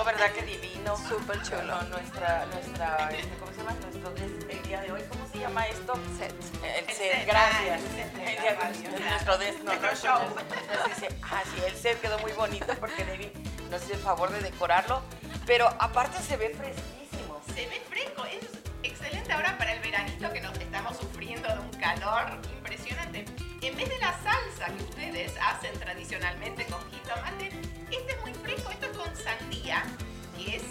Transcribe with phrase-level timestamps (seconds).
[0.00, 0.30] quedó, ¿verdad?
[0.32, 0.96] Que divino.
[0.96, 1.62] Súper chulo.
[1.62, 3.72] No, nuestra, nuestra, este, ¿cómo se llama?
[3.80, 5.94] Nuestro, des- el día de hoy, ¿cómo se llama esto?
[6.18, 6.34] Set.
[6.64, 7.80] El set, gracias.
[8.60, 8.70] ah,
[9.10, 10.34] nuestro des, no, Nuestro no, show.
[11.22, 13.32] ah, sí, el set quedó muy bonito porque Debbie
[13.70, 15.02] nos hizo el favor de decorarlo,
[15.46, 17.40] pero aparte se ve fresquísimo.
[17.54, 18.46] Se ve fresco, es
[18.82, 23.24] excelente ahora para el veranito que nos estamos sufriendo de un calor impresionante.
[23.62, 27.50] En vez de la salsa que ustedes hacen tradicionalmente con jitomate,
[27.96, 29.82] este es muy fresco, esto es con sandía,
[30.36, 30.62] que es,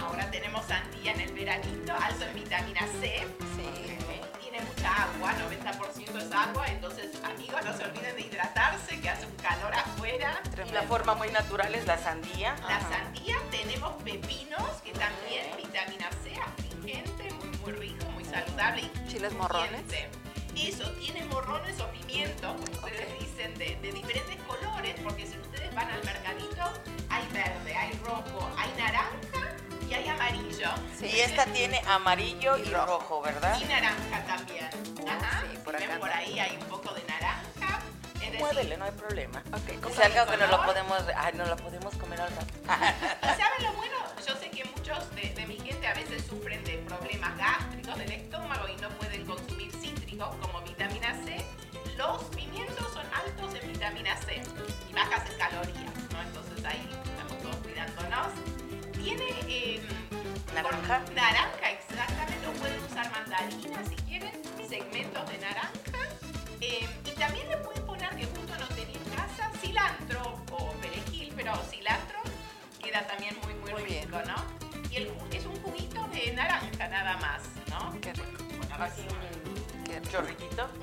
[0.00, 3.96] ahora tenemos sandía en el veranito, alto en vitamina C, Sí.
[4.40, 9.26] tiene mucha agua, 90% es agua, entonces amigos no se olviden de hidratarse, que hace
[9.26, 10.40] un calor afuera.
[10.66, 12.56] Y la forma muy natural es la sandía.
[12.68, 18.82] La sandía tenemos pepinos, que también vitamina C, astringente, muy, muy rico, muy saludable.
[18.82, 19.82] y Chiles morrones.
[20.56, 25.74] Eso, tiene morrones o pimientos, como ustedes dicen, de, de diferentes colores, porque si ustedes
[25.74, 26.62] van al mercadito,
[27.08, 29.54] hay verde, hay rojo, hay naranja
[29.88, 30.68] y hay amarillo.
[30.98, 31.06] Sí.
[31.06, 33.22] Y esta tiene amarillo y Y rojo, rojo.
[33.22, 33.58] ¿verdad?
[33.60, 34.68] Y naranja también.
[35.08, 35.42] Ajá.
[35.50, 37.80] sí, por acá por ahí hay un poco de naranja.
[38.20, 39.42] Decir, Muévele, no hay problema.
[39.52, 42.46] Ok, Es algo que no lo podemos, ay, no lo podemos comer al rato.
[43.22, 43.96] ¿Y saben lo bueno?
[44.26, 48.12] Yo sé que muchos de, de mi gente a veces sufren de problemas gástricos del
[48.12, 49.72] estómago y no pueden consumir
[50.20, 51.44] cítricos como vitamina C.
[51.96, 54.42] Los pimientos son altos en vitamina C
[54.88, 56.22] y bajas en calorías, ¿no?
[56.22, 58.28] Entonces ahí estamos todos cuidándonos.
[58.92, 59.82] Tiene eh,
[60.54, 61.02] ¿Naranja?
[61.14, 62.46] naranja, exactamente.
[62.46, 64.32] O pueden usar mandarina si quieren,
[64.68, 66.08] segmentos de naranja.
[66.60, 71.32] Eh, y también le pueden poner, que justo no tenía en casa, cilantro o perejil,
[71.34, 72.18] pero cilantro
[72.82, 74.04] queda también muy, muy, Muy bien.
[74.04, 74.90] rico, ¿no?
[74.90, 77.98] Y el es un juguito de naranja nada más, ¿no?
[78.00, 78.44] Qué rico.
[78.58, 78.74] Bueno,
[79.96, 80.16] Así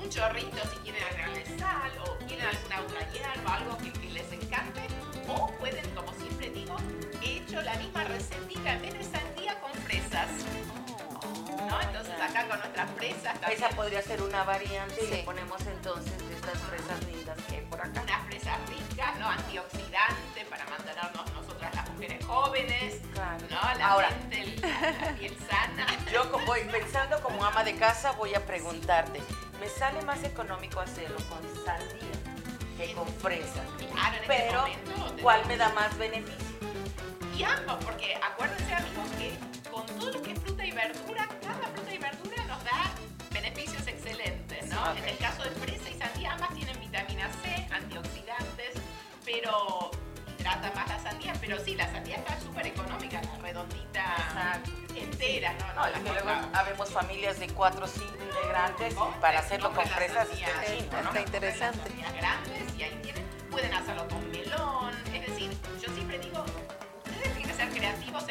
[0.02, 4.32] un chorrito si quieren agregarle sal o quieren alguna otra hierba, algo que, que les
[4.32, 4.80] encante.
[5.26, 6.76] O pueden, como siempre digo,
[7.22, 10.28] he hecho la misma recetita en vez de sandía con fresas,
[11.68, 11.80] ¿no?
[11.80, 13.52] Entonces acá con nuestras fresas también.
[13.64, 15.10] Esa podría ser una variante y Sí.
[15.10, 18.02] le ponemos entonces de estas fresas lindas que hay por acá.
[18.02, 19.28] unas fresas ricas, ¿no?
[19.28, 21.30] Antioxidante para mantenernos
[21.98, 23.44] mujeres jóvenes, Claro.
[23.50, 23.78] ¿no?
[23.78, 25.86] La Ahora, mente, la piel sana.
[26.12, 29.20] yo voy pensando como ama de casa voy a preguntarte,
[29.58, 32.18] ¿me sale más económico hacerlo con sandía
[32.76, 33.62] que con fresa?
[33.92, 36.46] Claro, en este Pero, momento ¿cuál me da más beneficio?
[37.36, 39.36] Y ambos, porque acuérdense amigos que
[39.70, 42.92] con todo lo que es fruta y verdura, cada fruta y verdura nos da
[43.32, 44.92] beneficios excelentes, ¿no?
[44.94, 44.98] Sí.
[45.02, 48.74] En el caso de fresa y sandía, ambas tienen vitamina C, antioxidantes,
[49.24, 49.90] pero
[50.56, 54.70] hidrata más la sandía, pero sí, la sandía está súper económica, la redondita Exacto.
[54.96, 55.66] entera, ¿no?
[55.74, 59.38] No, No, y que luego habemos familias de cuatro o cinco integrantes y Compren, para
[59.40, 60.48] hacerlo con fresas sandía.
[60.48, 61.00] está.
[61.00, 61.78] Está interesante.
[61.78, 65.50] Las sandías grandes y ahí tienen, pueden hacerlo con melón, es decir,
[65.86, 66.44] yo siempre digo,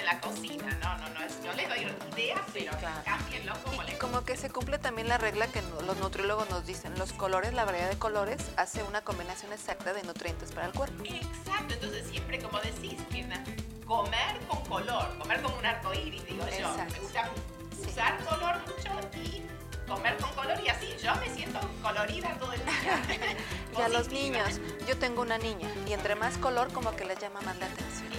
[0.07, 1.79] la cocina, no, no, no, yo les doy
[2.13, 3.01] ideas, pero claro.
[3.03, 6.97] cámbienlo como les como que se cumple también la regla que los nutriólogos nos dicen,
[6.97, 11.03] los colores, la variedad de colores hace una combinación exacta de nutrientes para el cuerpo.
[11.03, 13.43] Exacto, entonces siempre como decís, Mirna,
[13.85, 16.73] comer con color, comer como un arco iris, digo yo.
[16.93, 17.29] Me gusta
[17.75, 17.89] Sí.
[17.89, 19.43] usar color mucho y
[19.89, 23.35] comer con color y así yo me siento colorida todo el día.
[23.77, 27.19] Y a los niños, yo tengo una niña y entre más color como que les
[27.19, 28.16] llama más la atención.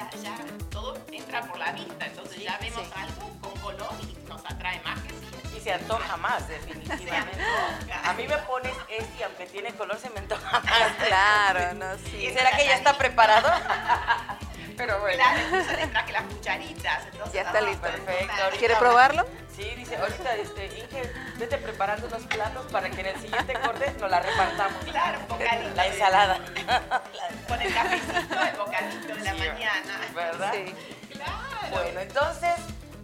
[0.00, 0.36] Ya, ya
[0.70, 2.92] todo entra por la vista, entonces Sí, ya vemos sí.
[2.96, 5.56] algo con color y nos atrae más que sí.
[5.56, 7.42] Y se antoja más, definitivamente.
[8.04, 10.92] A mí me pones este y aunque tiene color se me antoja más.
[11.06, 12.16] Claro, no, sí.
[12.26, 13.48] ¿Y será que ya está preparado?
[14.76, 15.22] Pero bueno.
[15.22, 17.82] Claro, traje las cucharitas, entonces Ya está no, listo.
[17.82, 19.26] Perfecto, ahorita- ¿Quiere probarlo?
[19.54, 23.92] Sí, dice, ahorita este, Inge, vete preparando unos platos para que en el siguiente corte
[24.00, 24.84] nos la repartamos.
[24.84, 25.74] Claro, un bocadito.
[25.74, 26.38] La ensalada.
[27.48, 30.00] Con el cafecito, el bocadito de la Sí, mañana.
[30.14, 30.52] ¿Verdad?
[30.54, 30.74] Sí.
[31.12, 31.32] Claro.
[31.72, 32.54] Bueno, entonces,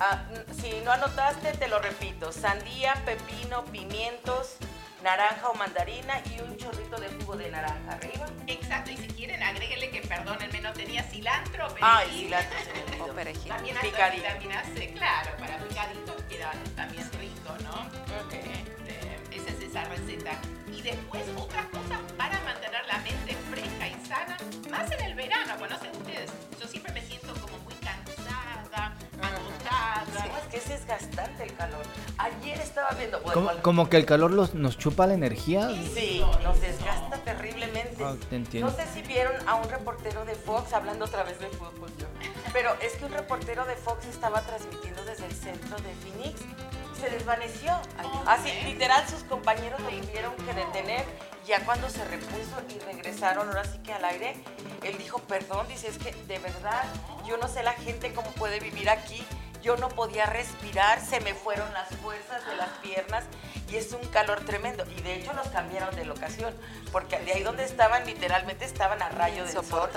[0.00, 0.22] ah,
[0.60, 2.33] si no anotaste, te lo repito.
[2.33, 4.56] Sandía, pepino, pimientos,
[5.03, 8.27] naranja o mandarina y un chorrito de jugo de naranja arriba.
[8.47, 13.03] Exacto, y si quieren, agréguenle que, perdónenme, no tenía cilantro, pero Ay, cilantro se me
[13.03, 13.48] O perejil.
[13.48, 14.22] También Picadito.
[14.22, 17.83] vitamina C, claro, para picadito queda también rico, ¿no?
[18.25, 18.33] Ok.
[18.34, 20.33] Este, esa es esa receta.
[20.72, 24.37] Y después otras cosas para mantener la mente fresca y sana,
[24.71, 26.26] más en el verano, no sé ustedes,
[30.86, 31.83] desgastante el calor.
[32.18, 33.18] Ayer estaba viendo...
[33.21, 35.68] bueno, Como, algo- como que el calor los, nos chupa la energía.
[35.94, 38.04] Sí, nos desgasta terriblemente.
[38.04, 38.71] Ah, te entiendo.
[38.71, 42.06] No sé si vieron a un reportero de Fox, hablando otra vez de fútbol yo,
[42.53, 46.41] pero es que un reportero de Fox estaba transmitiendo desde el centro de Phoenix
[47.00, 47.72] se desvaneció.
[48.27, 51.04] Así, literal, sus compañeros lo tuvieron que detener
[51.47, 54.34] ya cuando se repuso y regresaron ahora sí que al aire,
[54.83, 56.84] él dijo, perdón, dice, es que de verdad,
[57.28, 59.22] yo no sé la gente cómo puede vivir aquí,
[59.66, 63.24] yo no podía respirar, se me fueron las fuerzas de las piernas
[63.68, 64.84] y es un calor tremendo.
[64.97, 66.54] Y de hecho los cambiaron de locación,
[66.92, 69.91] porque de ahí donde estaban, literalmente estaban a rayo del sol.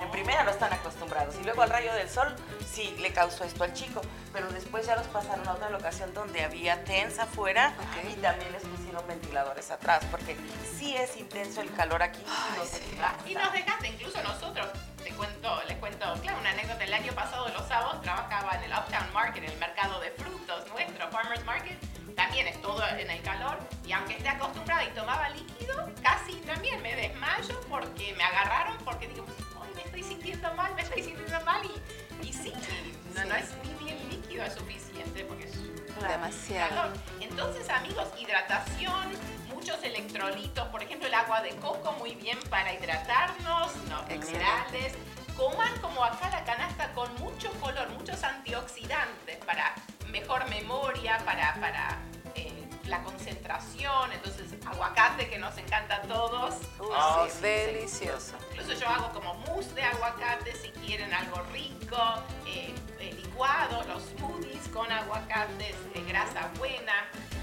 [0.00, 2.34] En primera no están acostumbrados y luego al rayo del sol
[2.70, 4.00] sí le causó esto al chico,
[4.32, 8.10] pero después ya los pasaron a otra locación donde había tens afuera Ok.
[8.12, 10.36] y también les pusieron ventiladores atrás, porque
[10.78, 12.20] sí es intenso el calor aquí.
[12.20, 13.28] y no se aguanta.
[13.28, 14.66] Y nos dejaste, incluso nosotros,
[15.02, 16.84] te cuento, les cuento, claro, una anécdota.
[16.84, 21.08] El año pasado, los sábados, trabajaba en el Uptown Market, el mercado de frutos nuestro,
[21.10, 21.78] Farmers Market.
[22.16, 23.58] También es todo en el calor.
[23.86, 29.06] Y aunque esté acostumbrada y tomaba líquido, casi también me desmayo porque me agarraron, porque
[29.08, 29.24] digo,
[29.60, 31.62] hoy me estoy sintiendo mal, me estoy sintiendo mal.
[32.22, 32.52] Y, y sí,
[33.14, 35.54] no, no es ni, el líquido es suficiente porque es
[36.00, 36.68] Demasiado.
[36.68, 36.92] calor.
[37.20, 39.12] Entonces, amigos, hidratación,
[39.48, 44.26] muchos electrolitos, por ejemplo, el agua de coco muy bien para hidratarnos, no Excelente.
[44.32, 44.92] minerales.
[45.36, 49.74] Coman como acá la canasta con mucho color, muchos antioxidantes para
[50.10, 51.98] mejor memoria, para, para
[52.88, 54.12] la concentración.
[54.12, 56.54] Entonces, aguacate que nos encanta a todos.
[56.78, 58.36] Uy, Ah, sí, sí, delicioso.
[58.52, 61.96] Incluso yo hago como mousse de aguacate si quieren algo rico,
[62.46, 66.92] eh, eh, licuado, los smoothies con aguacates de grasa buena,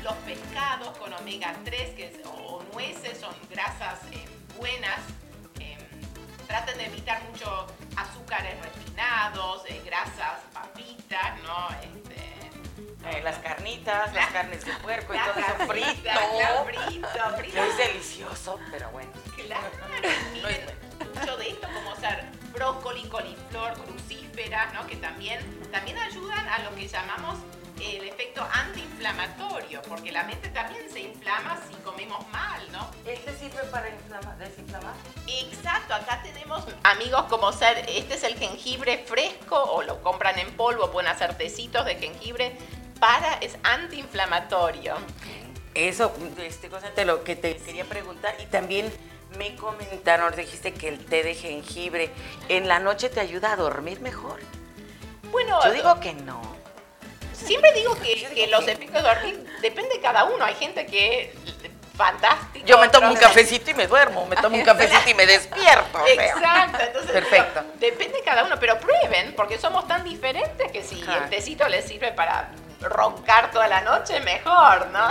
[0.03, 4.25] los pescados con omega 3 que es- o, nueces son grasas eh,
[4.57, 4.99] buenas.
[5.59, 5.77] Eh,
[6.47, 11.67] traten de evitar mucho azúcares refinados, eh, grasas papitas, ¿no?
[13.05, 16.01] Eh, las carnitas, las carnes de puerco y todo eso frito.
[16.03, 17.63] claro, frito, frito.
[17.63, 19.11] Es delicioso, pero bueno.
[19.35, 19.67] Claro,
[20.33, 20.65] miren,
[21.13, 22.23] mucho de esto como ser
[22.53, 24.87] brócoli, coliflor, crucíferas, ¿no?
[24.87, 25.39] Que también,
[25.71, 27.39] también ayudan a lo que llamamos
[27.81, 32.89] el efecto antiinflamatorio, porque la mente también se inflama si comemos mal, ¿no?
[33.05, 34.93] ¿Este sirve para inflama- desinflamar?
[35.27, 40.55] Exacto, acá tenemos amigos como ser, este es el jengibre fresco o lo compran en
[40.55, 42.55] polvo, pueden hacer tecitos de jengibre
[43.03, 44.95] para, es antiinflamatorio.
[45.73, 48.89] Eso, este cosa te lo que te quería preguntar y también
[49.37, 52.11] me comentaron, dijiste que el té de jengibre
[52.47, 54.39] en la noche te ayuda a dormir mejor.
[55.23, 56.41] Bueno, Yo digo que no.
[57.33, 60.45] Siempre digo que, Yo digo que los que- efectos de dormir depende de cada uno.
[60.45, 61.35] Hay gente que
[61.97, 62.65] fantástico.
[62.65, 66.07] Yo me tomo un cafecito y me duermo, me tomo un cafecito y me despierto.
[66.07, 67.59] Exacto, entonces Perfecto.
[67.63, 71.17] digo, depende de cada uno, pero prueben, porque somos tan diferentes que si Ajá.
[71.25, 72.49] el tecito les sirve para
[72.83, 75.07] roncar toda la noche, mejor, ¿no?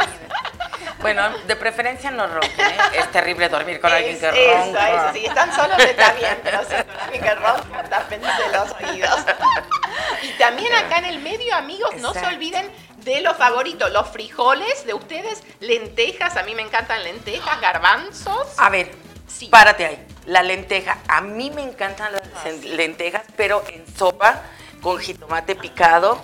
[1.01, 2.77] Bueno, de preferencia no ronquen, ¿eh?
[2.95, 4.91] Es terrible dormir con alguien que Es- eso, ronca.
[4.91, 9.21] eso, si están solos está bien, pero si con alguien que ronca, tápense los oídos.
[10.23, 14.87] Y también acá en el medio, amigos, no se olviden de los favoritos, los frijoles
[14.87, 18.47] de ustedes, lentejas, a mí me encantan lentejas, garbanzos.
[18.59, 18.93] A ver,
[19.27, 19.47] Sí.
[19.49, 20.07] párate ahí.
[20.27, 20.99] La lenteja.
[21.09, 24.43] A mí me encantan las lentejas, pero en sopa
[24.81, 26.23] con jitomate picado.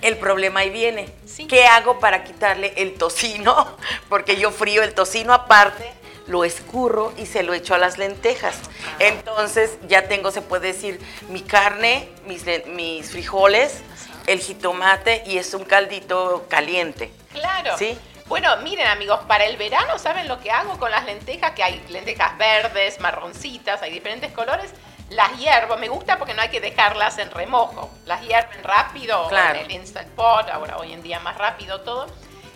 [0.00, 1.12] El problema ahí viene.
[1.26, 1.46] Sí.
[1.46, 3.76] ¿Qué hago para quitarle el tocino?
[4.08, 5.92] Porque yo frío el tocino aparte,
[6.26, 8.56] lo escurro y se lo echo a las lentejas.
[8.98, 13.82] Entonces ya tengo, se puede decir, mi carne, mis, mis frijoles,
[14.26, 17.10] el jitomate y es un caldito caliente.
[17.32, 17.76] Claro.
[17.78, 17.98] ¿Sí?
[18.26, 21.52] Bueno, miren amigos, para el verano, ¿saben lo que hago con las lentejas?
[21.52, 24.70] Que hay lentejas verdes, marroncitas, hay diferentes colores.
[25.10, 27.90] Las hiervo, me gusta porque no hay que dejarlas en remojo.
[28.04, 29.58] Las hierven rápido Claro.
[29.58, 32.06] en el Instant Pot, ahora hoy en día más rápido todo.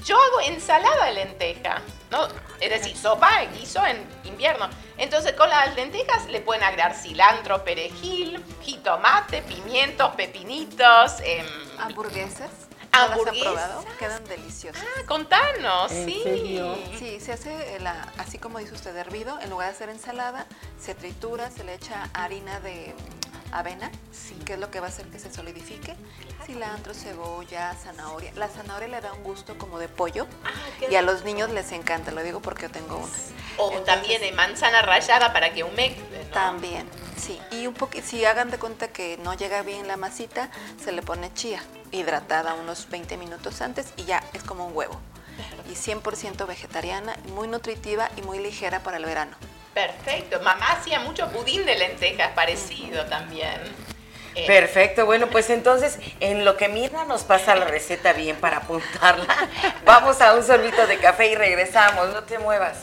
[0.04, 1.80] Yo hago ensalada de lenteja,
[2.10, 2.26] ¿no?
[2.60, 4.68] Es decir, sopa, guiso en invierno.
[4.98, 11.46] Entonces con las lentejas le pueden agregar cilantro, perejil, jitomate, pimientos, pepinitos, em,
[11.78, 12.50] ¿Hamburguesas?
[12.94, 13.52] ¿No las han Hamburguesas.
[13.52, 13.84] probado?
[13.98, 14.82] Quedan deliciosas.
[14.82, 16.20] Ah, contanos, ¿En sí.
[16.22, 16.76] serio?
[16.98, 19.38] Sí, se hace la- así como dice usted, hervido.
[19.40, 20.46] En lugar de hacer ensalada,
[20.78, 22.94] se tritura, se le echa harina de
[23.52, 23.90] avena,
[24.44, 25.94] que es lo que va a hacer que se solidifique.
[26.46, 28.32] Cilantro, cebolla, zanahoria.
[28.34, 30.26] La zanahoria le da un gusto como de pollo
[30.90, 33.12] y a los niños les encanta, lo digo porque yo tengo una.
[33.58, 36.30] O Entonces- también de manzana rallada para que humecte, ¿no?
[36.32, 37.38] También, sí.
[37.52, 40.50] Y un poquito, si hagan de cuenta que no llega bien la masita,
[40.82, 44.98] se le pone chía hidratada unos 20 minutos antes y ya es como un huevo.
[45.70, 49.36] Y 100% vegetariana, muy nutritiva y muy ligera para el verano.
[49.74, 50.40] Perfecto.
[50.40, 53.60] Mamá hacía mucho pudín de lentejas parecido también.
[54.34, 58.58] Eh, Perfecto, bueno, pues entonces en lo que Mirna nos pasa la receta bien para
[58.58, 59.36] apuntarla,
[59.84, 62.78] vamos a un sorbito de café y regresamos, no te muevas.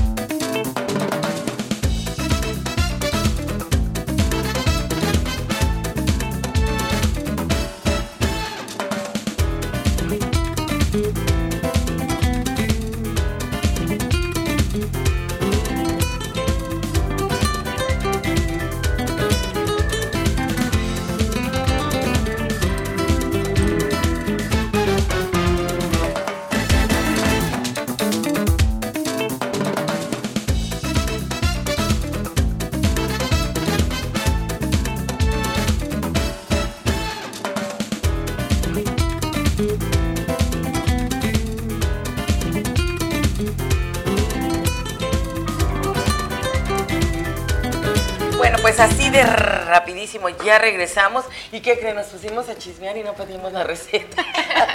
[48.56, 51.26] Bueno, pues así de rapidísimo ya regresamos.
[51.52, 51.94] ¿Y qué creen?
[51.94, 54.25] Nos pusimos a chismear y no pedimos la receta.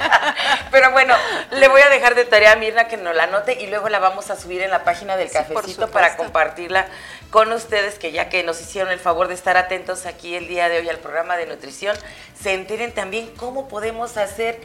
[0.71, 1.15] Pero bueno,
[1.49, 3.97] le voy a dejar de tarea a Mirna que nos la anote y luego la
[3.97, 6.85] vamos a subir en la página del Sí, cafecito para compartirla
[7.31, 10.69] con ustedes, que ya que nos hicieron el favor de estar atentos aquí el día
[10.69, 11.97] de hoy al programa de nutrición,
[12.39, 14.59] se enteren también cómo podemos hacer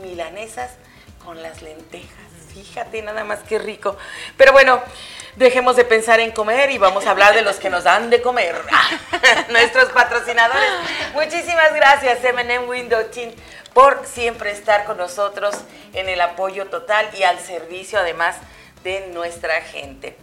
[0.00, 0.70] milanesas
[1.24, 2.29] con las lentejas.
[2.54, 3.96] Fíjate nada más qué rico.
[4.36, 4.80] Pero bueno,
[5.36, 8.20] dejemos de pensar en comer y vamos a hablar de los que nos dan de
[8.20, 8.60] comer.
[9.50, 10.70] Nuestros patrocinadores.
[11.14, 13.34] Muchísimas gracias, M&M Window Tint,
[13.72, 15.54] por siempre estar con nosotros
[15.92, 18.36] en el apoyo total y al servicio además
[18.82, 20.16] de nuestra gente.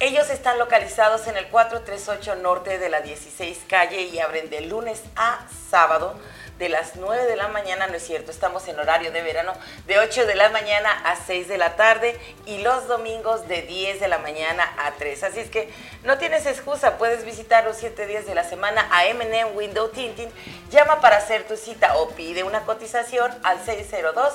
[0.00, 5.02] Ellos están localizados en el 438 norte de la 16 calle y abren de lunes
[5.16, 6.14] a sábado
[6.58, 9.52] de las 9 de la mañana, no es cierto, estamos en horario de verano,
[9.86, 14.00] de 8 de la mañana a 6 de la tarde y los domingos de 10
[14.00, 15.24] de la mañana a 3.
[15.24, 15.72] Así es que
[16.02, 20.30] no tienes excusa, puedes visitar los 7 días de la semana a M&M Window Tinting,
[20.70, 24.34] llama para hacer tu cita o pide una cotización al 602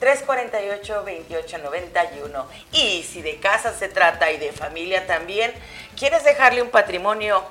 [0.00, 2.44] 348-2891.
[2.72, 5.54] Y si de casa se trata y de familia también,
[5.96, 7.44] quieres dejarle un patrimonio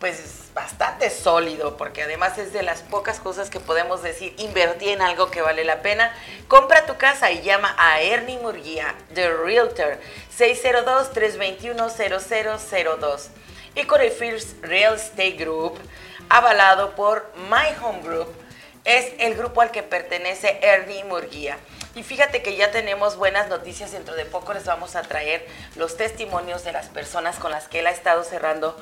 [0.00, 5.02] pues bastante sólido, porque además es de las pocas cosas que podemos decir, invertí en
[5.02, 6.16] algo que vale la pena,
[6.48, 9.98] compra tu casa y llama a Ernie Murguía, The Realtor,
[10.36, 13.28] 602-321-0002.
[13.74, 15.78] Y con el First Real Estate Group,
[16.30, 18.34] avalado por My Home Group,
[18.84, 21.58] es el grupo al que pertenece Ernie Murguía.
[21.96, 25.44] Y fíjate que ya tenemos buenas noticias, dentro de poco les vamos a traer
[25.74, 28.80] los testimonios de las personas con las que él ha estado cerrando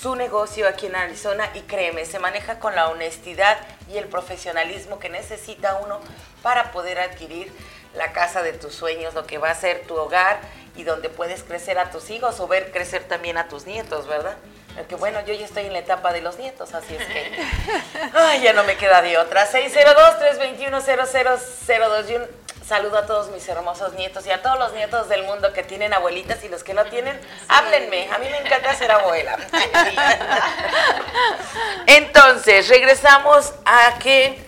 [0.00, 3.58] su negocio aquí en Arizona y créeme, se maneja con la honestidad
[3.92, 6.00] y el profesionalismo que necesita uno
[6.42, 7.52] para poder adquirir
[7.94, 10.40] la casa de tus sueños, lo que va a ser tu hogar
[10.76, 14.38] y donde puedes crecer a tus hijos o ver crecer también a tus nietos, ¿verdad?
[14.74, 17.32] Porque bueno, yo ya estoy en la etapa de los nietos, así es que
[18.14, 19.46] ay, ya no me queda de otra.
[19.50, 25.24] 602-321-0002 y un saludo a todos mis hermosos nietos y a todos los nietos del
[25.24, 27.18] mundo que tienen abuelitas y los que no tienen,
[27.48, 28.08] háblenme.
[28.12, 29.36] A mí me encanta ser abuela.
[31.86, 34.38] Entonces, regresamos a que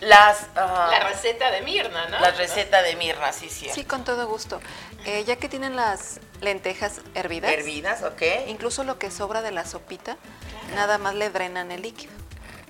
[0.00, 0.46] las...
[0.56, 2.20] ah, La receta de Mirna, ¿no?
[2.20, 3.68] la receta de Mirna, sí, sí.
[3.72, 4.60] Sí, con todo gusto.
[5.04, 8.22] Eh, ya que tienen las lentejas hervidas, Hervidas, ok.
[8.48, 10.16] incluso lo que sobra de la sopita,
[10.74, 12.12] nada más le drenan el líquido.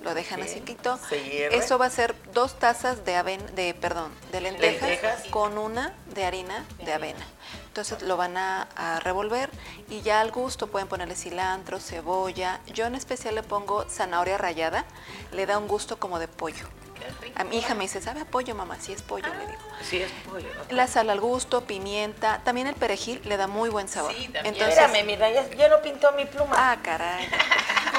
[0.04, 0.98] Lo dejan Sí, así quito.
[1.10, 5.22] Eso va a ser dos tazas de avena, de perdón, de lentejas, Lentejas.
[5.30, 7.26] con una de harina de avena.
[7.66, 9.50] Entonces lo van a, a revolver
[9.88, 12.60] y ya al gusto pueden ponerle cilantro, cebolla.
[12.66, 14.84] Yo en especial le pongo zanahoria rallada,
[15.32, 16.66] le da un gusto como de pollo.
[16.94, 17.40] Qué rico.
[17.40, 18.76] A mi hija me dice, ¿sabe a pollo, mamá?
[18.80, 19.58] Sí es pollo, le digo.
[19.82, 20.46] Sí, es pollo.
[20.70, 24.12] La sal al gusto, pimienta, también el perejil le da muy buen sabor.
[24.14, 24.54] Sí, también.
[24.54, 26.54] Entonces, Espérame, mira, ya, ya no pintó mi pluma.
[26.56, 27.26] ah, caray.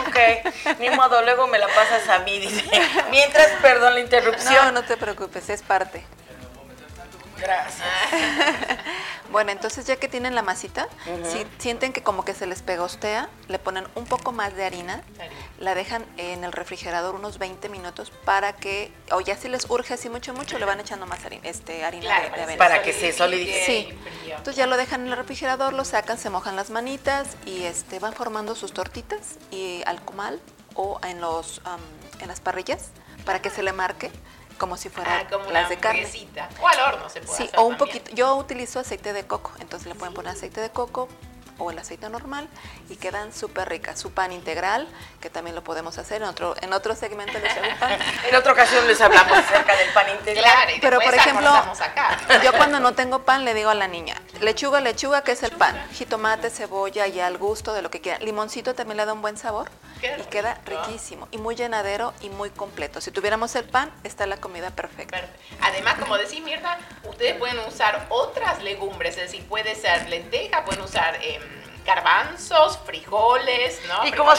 [0.02, 2.64] Ok, ni modo, luego me la pasas a mí, dice.
[3.10, 4.74] Mientras, perdón la No, interrupción.
[4.74, 6.04] no te preocupes, es parte.
[7.38, 7.86] Gracias.
[9.36, 10.88] Bueno, entonces ya que tienen la masita,
[11.30, 15.04] si sienten que como que se les pegostea, le ponen un poco más de harina,
[15.20, 15.36] Harina.
[15.60, 19.94] la dejan en el refrigerador unos 20 minutos para que, o ya si les urge
[19.94, 22.58] así mucho, mucho, le van echando más harina, este, harina Claro, de, de avena.
[22.58, 23.66] Para que se solidifique.
[23.66, 24.30] Sí.
[24.30, 28.00] Entonces ya lo dejan en el refrigerador, lo sacan, se mojan las manitas y este
[28.00, 30.40] van formando sus tortitas y al comal
[30.76, 31.82] o en los am,
[32.22, 32.92] en las parrillas
[33.26, 34.12] para que se le marque
[34.58, 36.08] como si fuera Ah, como las de carne.
[36.62, 38.00] O al horno se puede Sí, hacer o un también.
[38.02, 38.16] poquito.
[38.16, 41.08] Yo utilizo aceite de coco, entonces le pueden poner aceite de coco
[41.58, 42.48] o el aceite normal
[42.90, 44.00] y quedan súper ricas.
[44.00, 44.88] Su pan integral,
[45.22, 47.98] que también lo podemos hacer en otro en otro segmento de un pan.
[48.30, 50.44] En otra ocasión les hablamos acerca del pan integral.
[50.44, 52.18] Claro, y Pero, por ejemplo, acá.
[52.44, 55.52] Yo cuando no tengo pan le digo a la niña, lechuga, lechuga, que es el
[55.52, 58.24] pan, jitomate, cebolla y al gusto de lo que quieran.
[58.24, 59.70] Limoncito también le da un buen sabor
[60.02, 63.02] Qué y queda riquísimo y muy llenadero y muy completo.
[63.02, 65.22] Si tuviéramos el pan, está la comida perfecta.
[65.62, 70.82] Además, como decís, Mirta, ustedes pueden usar otras legumbres, es decir, puede ser lenteja, pueden
[70.84, 71.42] usar em,
[71.86, 74.06] garbanzos, frijoles, ¿no?
[74.06, 74.32] ¿Y cómo,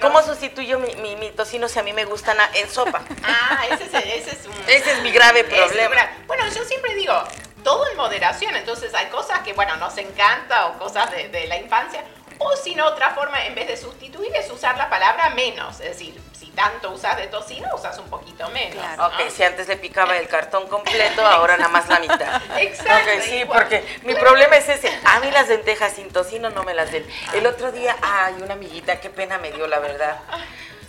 [0.00, 3.02] cómo sustituyo mi, mi- mi tocino si a mí me gustan en sopa?
[3.24, 4.54] Ah, ese es, ese es un...
[4.66, 6.08] Ese es mi grave es problema.
[6.26, 7.14] Bueno, yo siempre digo,
[7.62, 11.56] todo en moderación, entonces hay cosas que, bueno, nos encanta o cosas de, de la
[11.58, 12.02] infancia,
[12.38, 15.90] o si no, otra forma, en vez de sustituir, es usar la palabra menos, es
[15.90, 16.20] decir,
[16.54, 18.74] tanto usas de tocino, usas un poquito menos.
[18.74, 19.02] Claro.
[19.02, 19.06] ¿no?
[19.08, 22.42] Ok, si antes le picaba el cartón completo, ahora nada más la mitad.
[22.58, 23.58] Exacto, Ok, sí, igual.
[23.60, 24.90] porque mi problema es ese.
[25.04, 27.06] A mí las lentejas sin tocino no me las den.
[27.34, 30.18] El otro día, ay, una amiguita, qué pena me dio, la verdad.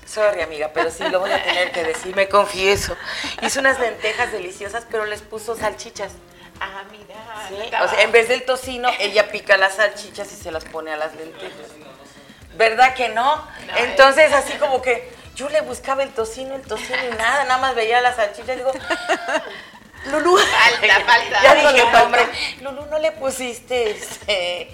[0.06, 2.96] Sorry, amiga, pero sí lo voy a tener que decir, me confieso.
[3.42, 6.12] Hizo unas lentejas deliciosas, pero les puso salchichas.
[6.60, 7.16] Ah, mira.
[7.50, 7.76] ¿sí?
[7.84, 10.96] O sea, en vez del tocino, ella pica las salchichas y se las pone a
[10.96, 11.72] las lentejas.
[12.56, 13.36] ¿Verdad que no?
[13.36, 17.58] No, Entonces, así como que yo le buscaba el tocino, el tocino y nada, nada
[17.60, 18.72] más veía la salchicha y digo,
[20.06, 20.38] Lulú.
[20.38, 21.44] Falta, falta.
[21.44, 22.04] Ya dije, le falta.
[22.04, 22.22] hombre,
[22.62, 24.72] Lulú, ¿no le pusiste este,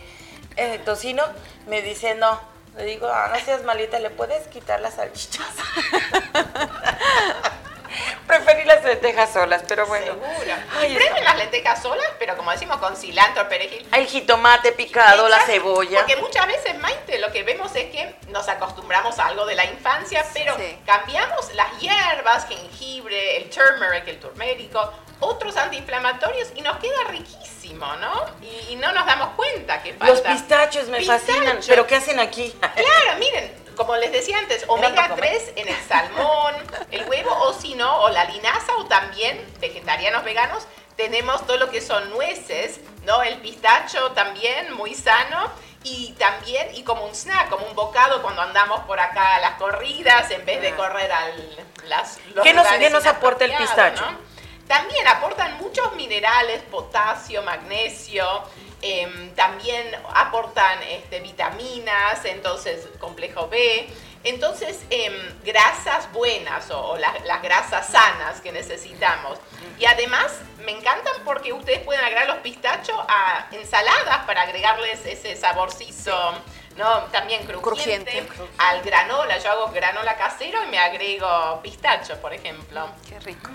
[0.85, 1.23] tocino?
[1.67, 2.39] Me dice, no.
[2.77, 5.45] Le digo, ah, no seas malita, ¿le puedes quitar las salchichas?
[8.27, 10.05] Preferí las lentejas solas, pero bueno.
[10.05, 10.53] Seguro.
[10.79, 13.87] Ay, las lentejas solas, pero como decimos, con cilantro, perejil.
[13.93, 15.99] El jitomate picado, la cebolla.
[15.99, 19.65] Porque muchas veces, Maite, lo que vemos es que nos acostumbramos a algo de la
[19.65, 20.77] infancia, pero Sí.
[20.85, 28.25] cambiamos las hierbas, jengibre, el turmeric, el turmérico, otros antiinflamatorios y nos queda riquísimo, ¿no?
[28.41, 30.07] Y, y no nos damos cuenta que falta.
[30.13, 31.59] Los pistachos me fascinan.
[31.67, 32.51] ¿Pero qué hacen aquí?
[32.59, 33.53] Claro, miren,
[33.85, 35.29] como les decía antes, omega para comer.
[35.29, 36.53] 3 en el salmón,
[36.91, 41.69] el huevo, o si no, o la linaza, o también vegetarianos veganos, tenemos todo lo
[41.69, 43.23] que son nueces, ¿no?
[43.23, 45.51] El pistacho también, muy sano.
[45.83, 49.55] Y también, y como un snack, como un bocado cuando andamos por acá a las
[49.55, 52.41] corridas, en vez de correr al las, los Ah.
[52.43, 54.05] ¿Qué nos- qué nos aporta el pistacho?
[54.05, 54.17] ¿no?
[54.67, 58.43] También aportan muchos minerales, potasio, magnesio,
[58.81, 63.87] em, también aportan este, vitaminas, entonces complejo B,
[64.23, 69.39] entonces em, grasas buenas o, o la- las grasas sanas que necesitamos.
[69.79, 70.31] Y además
[70.65, 76.13] me encantan porque ustedes pueden agregar los pistachos a ensaladas para agregarles ese saborcito.
[76.77, 76.99] ¿no?
[77.11, 78.53] También crujiente, Crujiente.
[78.57, 82.87] al granola, yo hago granola casero y me agrego pistacho, por ejemplo.
[83.09, 83.49] Qué rico.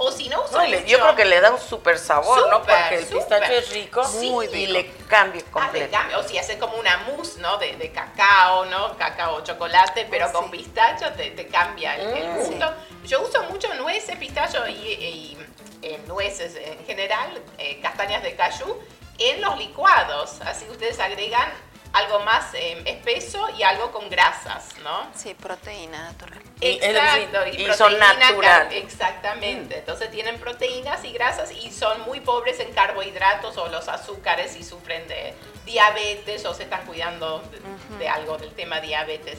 [0.00, 2.58] O si no, No, yo creo que le da un súper sabor, ¿no?
[2.62, 4.30] Porque el pistacho es rico Sí.
[4.30, 5.90] Muy y le cambia Ah, completo.
[5.90, 7.58] cambio, o si haces como una mousse, ¿no?
[7.58, 8.96] De, de cacao, ¿no?
[8.96, 10.50] Cacao chocolate, pero Oh, con sí.
[10.58, 12.34] pistacho te, te cambia el, el Mm.
[12.36, 12.74] gusto.
[13.04, 15.38] Yo uso mucho nueces, pistacho y, y,
[15.82, 18.78] eh, nueces en general, eh, castañas de cayú,
[19.18, 20.40] en los licuados.
[20.42, 21.50] Así ustedes agregan
[21.92, 25.08] algo más eh, espeso y algo con grasas, ¿no?
[25.14, 26.40] Sí, proteína natural.
[26.60, 28.68] Y- Exacto, y y, son proteína, natural.
[28.72, 29.78] Exactamente.
[29.78, 34.64] Entonces tienen proteínas y grasas y son muy pobres en carbohidratos o los azúcares y
[34.64, 39.38] sufren de diabetes o se están cuidando de, de algo del tema diabetes.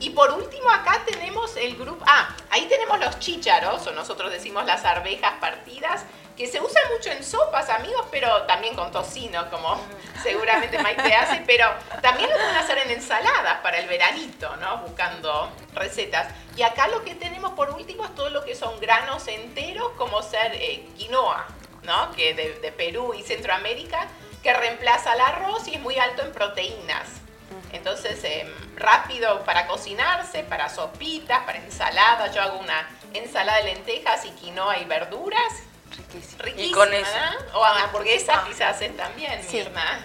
[0.00, 4.64] Y por último acá tenemos el grupo, ah, ahí tenemos los chícharos o nosotros decimos
[4.64, 6.04] las arvejas partidas
[6.38, 9.78] que se usan mucho en sopas, amigos, pero también con tocino, como
[10.22, 11.66] seguramente Maite hace, pero
[12.00, 14.78] también lo pueden hacer en ensaladas para el veranito, ¿no?
[14.78, 16.32] Buscando recetas.
[16.56, 20.22] Y acá lo que tenemos por último es todo lo que son granos enteros, como
[20.22, 21.46] ser eh, quinoa,
[21.82, 22.10] ¿no?
[22.12, 24.08] Que de, de Perú y Centroamérica,
[24.42, 27.19] que reemplaza el arroz y es muy alto en proteínas.
[27.72, 32.34] Entonces, em, rápido para cocinarse, para sopitas, para ensaladas.
[32.34, 35.52] Yo hago una ensalada de lentejas y quinoa y verduras.
[35.90, 36.42] Riquísimo.
[36.42, 37.10] Riquísima, con eso.
[37.52, 37.58] ¿no?
[37.58, 40.04] O hamburguesas quizás hacen también, Sí, Mirna.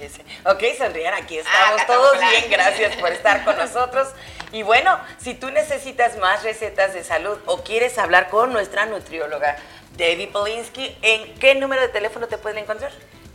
[0.00, 4.08] Dice, Ok, sonrían, aquí Ah, estamos todos estamos, bien, gracias por estar con nosotros.
[4.50, 9.56] Y bueno, si tú necesitas más recetas de salud o quieres hablar con nuestra nutrióloga
[9.92, 12.92] Debbie Polinsky, ¿en qué número de teléfono te pueden encontrar?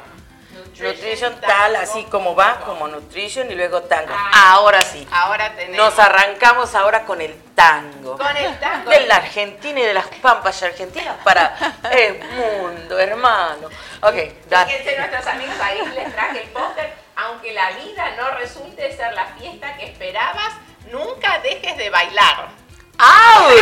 [0.78, 4.12] Nutrition tal, así como va, como nutrition y luego tango.
[4.14, 4.52] Ah.
[4.54, 5.06] Ahora sí.
[5.10, 5.76] Ahora tenemos.
[5.76, 8.16] Nos arrancamos ahora con el tango.
[8.16, 8.90] Con el tango.
[8.90, 11.56] De la Argentina y de las pampas argentinas para
[11.90, 13.68] el mundo, hermano.
[14.02, 14.14] Ok,
[14.48, 14.72] dale.
[14.72, 16.92] Fíjense nuestros amigos, ahí les traje el póster.
[17.16, 20.54] Aunque la vida no resulte ser la fiesta que esperabas,
[20.90, 22.48] nunca dejes de bailar.
[22.98, 23.54] ¡Auch!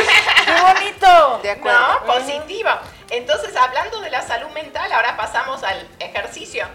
[0.44, 1.40] ¡Qué bonito!
[1.42, 1.78] De acuerdo.
[1.80, 2.06] ¿No?
[2.06, 2.70] Positivo.
[3.10, 6.66] Entonces, hablando de la salud mental, ahora pasamos al ejercicio.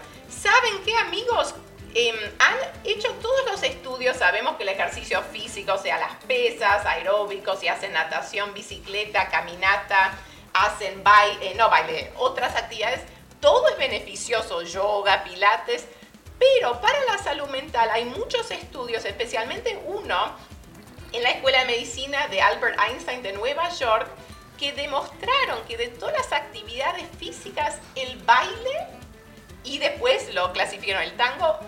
[0.44, 1.54] ¿Saben qué, amigos?
[1.94, 2.54] Em, han
[2.84, 7.94] hecho todos los estudios, sabemos que el ejercicio físico, sea, las pesas, aeróbicos, si hacen
[7.94, 10.12] natación, bicicleta, caminata,
[10.52, 13.00] hacen baile, no baile, otras actividades,
[13.40, 15.86] todo es beneficioso, yoga, pilates,
[16.38, 20.36] pero para la salud mental hay muchos estudios, especialmente uno
[21.12, 24.08] en la Escuela de Medicina de Albert Einstein de Nueva York
[24.58, 29.03] que demostraron que de todas las actividades físicas, el baile
[29.64, 31.58] y después lo clasificaron el tango,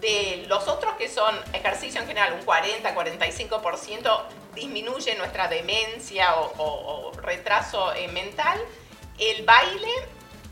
[0.00, 4.22] de los otros que son ejercicio en general, un 40-45%
[4.54, 8.60] disminuye nuestra demencia o, o- o retraso eh, mental,
[9.18, 9.88] el baile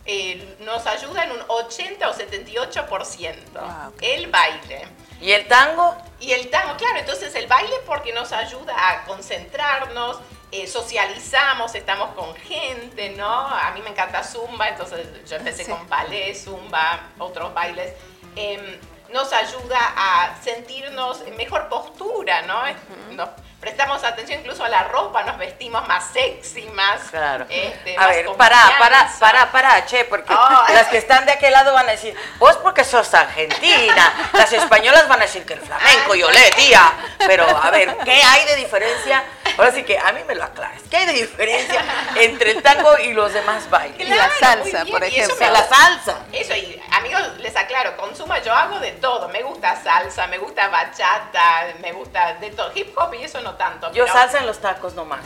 [0.07, 3.35] eh, nos ayuda en un 80 o 78%.
[3.53, 4.87] Wow, El baile.
[5.21, 5.97] ¿Y el tango?
[6.21, 10.19] Y el tango, claro, entonces el baile porque nos ayuda a concentrarnos,
[10.53, 13.47] eh, socializamos, estamos con gente, ¿no?
[13.47, 17.93] A mí me encanta zumba, entonces yo empecé con ballet, zumba, otros bailes.
[18.37, 18.79] Em,
[19.13, 22.63] nos ayuda a sentirnos en mejor postura, ¿no?
[23.11, 23.29] Nos
[23.61, 27.01] prestamos atención incluso a la ropa, nos vestimos más sexy, más.
[27.11, 27.45] Claro.
[27.49, 29.19] Este, a más ver, para, para, confianza.
[29.19, 30.73] para, para, che, porque Oh.
[30.73, 35.09] las que están de aquel lado van a decir, vos porque sos argentina, las españolas
[35.09, 36.93] van a decir que el flamenco, y olé, tía.
[37.27, 39.25] Pero, a ver, ¿qué hay de diferencia?
[39.61, 40.81] Ahora sí que a mí me lo aclaras.
[40.91, 41.85] ¿Qué hay de diferencia
[42.17, 44.01] entre el tango y los demás bailes?
[44.01, 45.37] Y la salsa, por y eso ejemplo.
[45.39, 46.19] me La salsa.
[46.33, 49.29] Eso, y amigos, les aclaro, con Suma yo hago de todo.
[49.29, 52.71] Me gusta salsa, me gusta bachata, me gusta de todo.
[52.75, 53.91] Hip hop y eso no tanto.
[53.93, 55.21] Yo pero- salsa en los tacos nomás.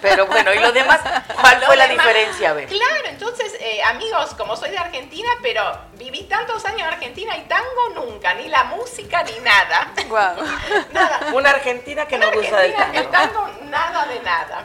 [0.00, 1.00] Pero bueno, ¿y lo demás?
[1.40, 2.50] ¿Cuál Lo fue la diferencia?
[2.50, 2.68] A ver.
[2.68, 5.62] Claro, entonces, eh, amigos, como soy de Argentina, pero
[5.94, 9.92] viví tantos años en Argentina y tango nunca, ni la música ni nada.
[10.06, 10.36] Guau.
[10.92, 11.20] Nada.
[11.32, 13.40] Una argentina que no gusta del Argentina, el tango.
[13.40, 14.64] tango, nada de nada.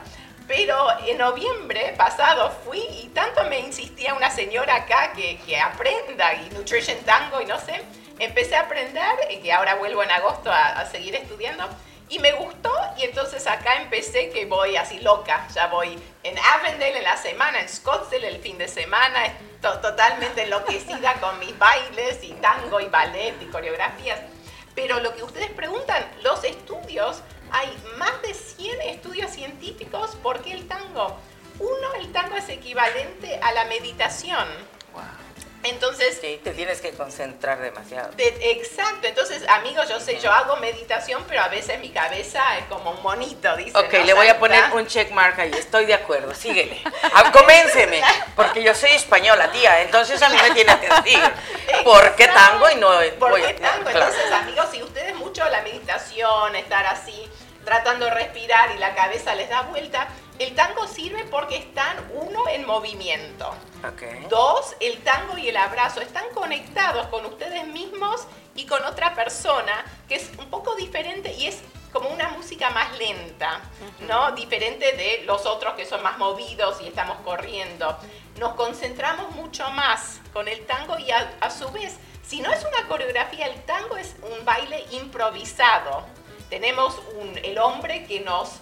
[0.50, 6.34] Pero en noviembre pasado fui y tanto me insistía una señora acá que, que aprenda
[6.34, 7.80] y Nutrition Tango y no sé,
[8.18, 11.70] empecé a aprender y que ahora vuelvo en agosto a, a seguir estudiando
[12.10, 16.98] y me gustó y entonces acá empecé que voy así loca, ya voy en Avondale
[16.98, 19.32] en la semana, en Scottsdale el fin de semana,
[19.62, 24.20] to- totalmente enloquecida con mis bailes y tango y ballet y coreografías.
[24.74, 30.16] Pero lo que ustedes preguntan, los estudios, hay más de 100 estudios científicos.
[30.22, 31.18] ¿Por qué el tango?
[31.60, 34.48] Uno, el tango es equivalente a la meditación.
[35.63, 38.12] Entonces, Sí, te tienes que concentrar demasiado.
[38.12, 39.08] de- exacto.
[39.08, 43.02] Entonces, amigos, yo sé, yo hago meditación, pero a veces mi cabeza es como un
[43.04, 43.78] monito, dice.
[43.78, 44.04] Ok, ¿no?
[44.06, 46.82] le voy a poner un check mark ahí, estoy de acuerdo, síguele.
[47.13, 48.02] Ah, Convénceme,
[48.36, 51.19] porque yo soy española, tía, entonces a mí me tiene que decir,
[51.84, 53.89] ¿por qué tango y no ¿Por qué tango?
[53.89, 57.30] Entonces, amigos, si ustedes mucho la meditación, estar así,
[57.65, 60.08] tratando de respirar y la cabeza les da vuelta,
[60.39, 63.54] el tango sirve porque están, uno, en movimiento.
[64.30, 69.86] Dos, el tango y el abrazo están conectados con ustedes mismos y con otra persona,
[70.08, 73.62] que es un poco diferente y es como una música más lenta,
[74.08, 74.32] ¿no?
[74.34, 77.98] Diferente de los otros que son más movidos y estamos corriendo.
[78.38, 82.63] Nos concentramos mucho más con el tango y a, a su vez, si no es
[82.63, 86.06] una coreografía, el tango es un baile improvisado.
[86.50, 86.96] Tenemos
[87.44, 88.60] el hombre que nos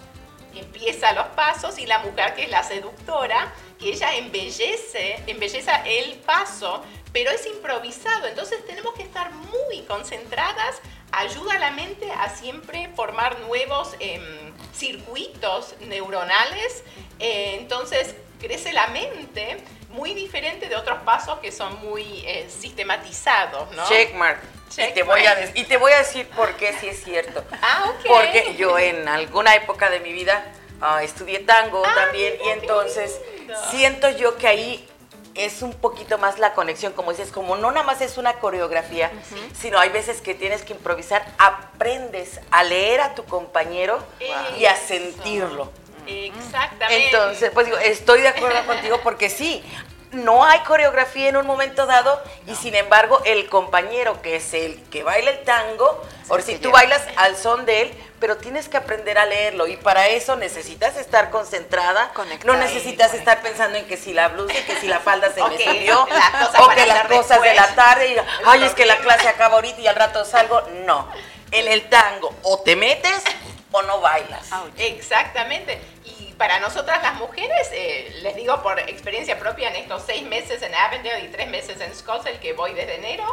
[0.54, 6.14] empieza los pasos y la mujer que es la seductora, que ella embellece, embelleza el
[6.18, 10.80] paso, pero es improvisado, entonces tenemos que estar muy concentradas,
[11.12, 16.84] ayuda a la mente a siempre formar nuevos em, circuitos neuronales,
[17.18, 19.58] eh, entonces crece la mente
[19.90, 23.88] muy diferente de otros pasos que son muy eh, sistematizados, ¿no?
[23.88, 24.40] Check mark.
[24.76, 27.42] y, te voy a y te voy a decir por qué sí es cierto.
[27.62, 28.06] Ah, ok.
[28.06, 30.44] Porque yo en alguna época de mi vida
[30.80, 33.18] ah, estudié tango Ah, también y entonces
[33.70, 34.88] siento yo que ahí
[35.38, 39.10] es un poquito más la conexión, como dices, como no nada más es una coreografía,
[39.58, 44.00] sino hay veces que tienes que improvisar, aprendes a leer a tu compañero
[44.58, 45.70] y a sentirlo.
[46.08, 47.06] Exactamente.
[47.06, 49.62] Entonces, pues digo, estoy de acuerdo contigo porque sí,
[50.12, 54.82] no hay coreografía en un momento dado y sin embargo el compañero que es el
[54.90, 56.80] que baila el tango, o si tú lleva.
[56.80, 60.96] bailas al son de él, pero tienes que aprender a leerlo y para eso necesitas
[60.96, 62.52] estar concentrada, Conectada.
[62.52, 65.42] no necesitas estar pensando en que si la blusa y que si la falda se
[65.44, 68.16] me cosas o que las cosas de la tarde y
[68.46, 71.08] ay, es que la clase acaba ahorita y al rato salgo, no.
[71.50, 73.22] En el tango o te metes
[73.72, 74.50] o no bailas.
[74.78, 75.78] Exactamente.
[76.04, 80.62] Y para nosotras las mujeres, eh, les digo por experiencia propia en estos seis meses
[80.62, 83.24] en Avondale y tres meses en Scottsdale que voy desde enero,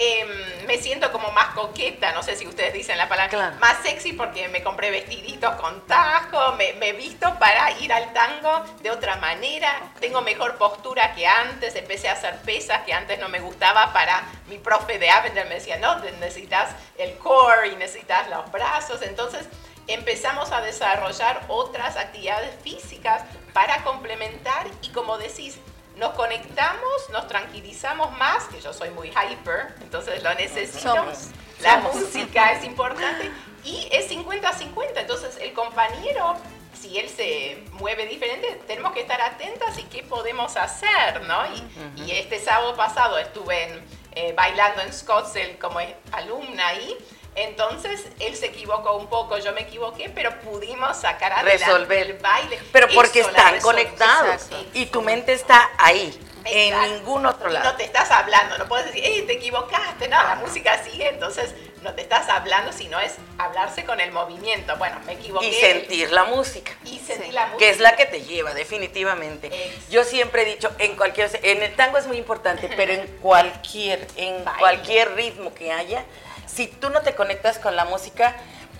[0.00, 3.56] em, me siento como más coqueta, no sé si ustedes dicen la palabra, Claro.
[3.56, 8.64] más sexy porque me compré vestiditos con tajo, me, me visto para ir al tango
[8.80, 13.28] de otra manera, tengo mejor postura que antes, empecé a hacer pesas que antes no
[13.28, 18.28] me gustaba para mi profe de Avondale me decía, no, necesitas el core y necesitas
[18.30, 19.46] los brazos, entonces
[19.88, 23.22] empezamos a desarrollar otras actividades físicas
[23.52, 25.58] para complementar y como decís,
[25.96, 30.94] nos conectamos, nos tranquilizamos más, que yo soy muy hyper, entonces lo necesito.
[30.94, 31.28] Somos.
[31.60, 31.96] La Somos.
[31.96, 33.30] música es importante
[33.64, 36.36] y es 50-50, entonces el compañero,
[36.80, 41.42] si él se mueve diferente, tenemos que estar atentas y qué podemos hacer, ¿no?
[41.96, 45.80] Y, y este sábado pasado estuve en, eh, bailando en Scottsdale como
[46.12, 46.96] alumna ahí.
[47.42, 51.98] Entonces él se equivocó un poco, yo me equivoqué, pero pudimos sacar adelante Resolver.
[51.98, 52.58] el baile.
[52.72, 54.66] Pero porque Eso, están conectados Exacto.
[54.74, 57.76] y tu mente está ahí, en ningún otro Y no lado.
[57.76, 61.94] te estás hablando, no puedes decir, hey, te equivocaste, no, la música sigue, entonces no
[61.94, 64.76] te estás hablando, sino es hablarse con el movimiento.
[64.78, 65.46] Bueno, me equivoqué.
[65.46, 66.72] Y sentir la música.
[66.84, 67.32] Y sentir Sí.
[67.32, 67.58] la música.
[67.58, 69.46] que es la que te lleva, definitivamente.
[69.46, 69.86] Exacto.
[69.90, 74.08] Yo siempre he dicho, en cualquier, en el tango es muy importante, pero en cualquier,
[74.16, 74.58] en Baile.
[74.58, 76.04] cualquier ritmo que haya,
[76.52, 78.34] si tú no te conectas con la música,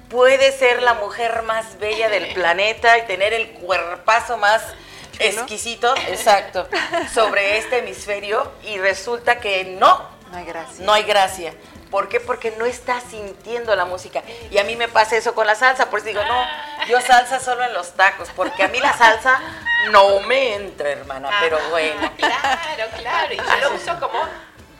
[0.09, 4.62] puedes ser la mujer más bella del planeta y tener el cuerpazo más
[5.18, 6.68] exquisito, exacto,
[7.12, 10.85] sobre este hemisferio y resulta que no, No hay gracia.
[10.85, 11.54] no hay gracia.
[11.90, 12.20] ¿Por qué?
[12.20, 14.22] Porque no estás sintiendo la música.
[14.50, 16.44] Y a mí me pasa eso con la salsa, por eso digo, no,
[16.87, 19.40] yo salsa solo en los tacos, porque a mí la salsa
[19.90, 22.12] no me entra, hermana, pero Ah, bueno.
[22.18, 23.33] Claro, claro.
[23.33, 24.22] Y yo lo uso como,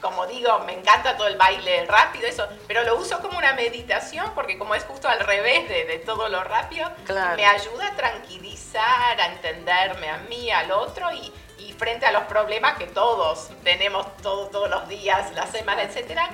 [0.01, 4.31] como digo, me encanta todo el baile rápido, eso, pero lo uso como una meditación
[4.35, 7.37] porque como es justo al revés de, de todo lo rápido, Claro.
[7.37, 12.25] me ayuda a tranquilizar, a entenderme a mí, al otro y, y frente a los
[12.25, 16.31] problemas que todos tenemos todo- todos los días, la semana, etcétera,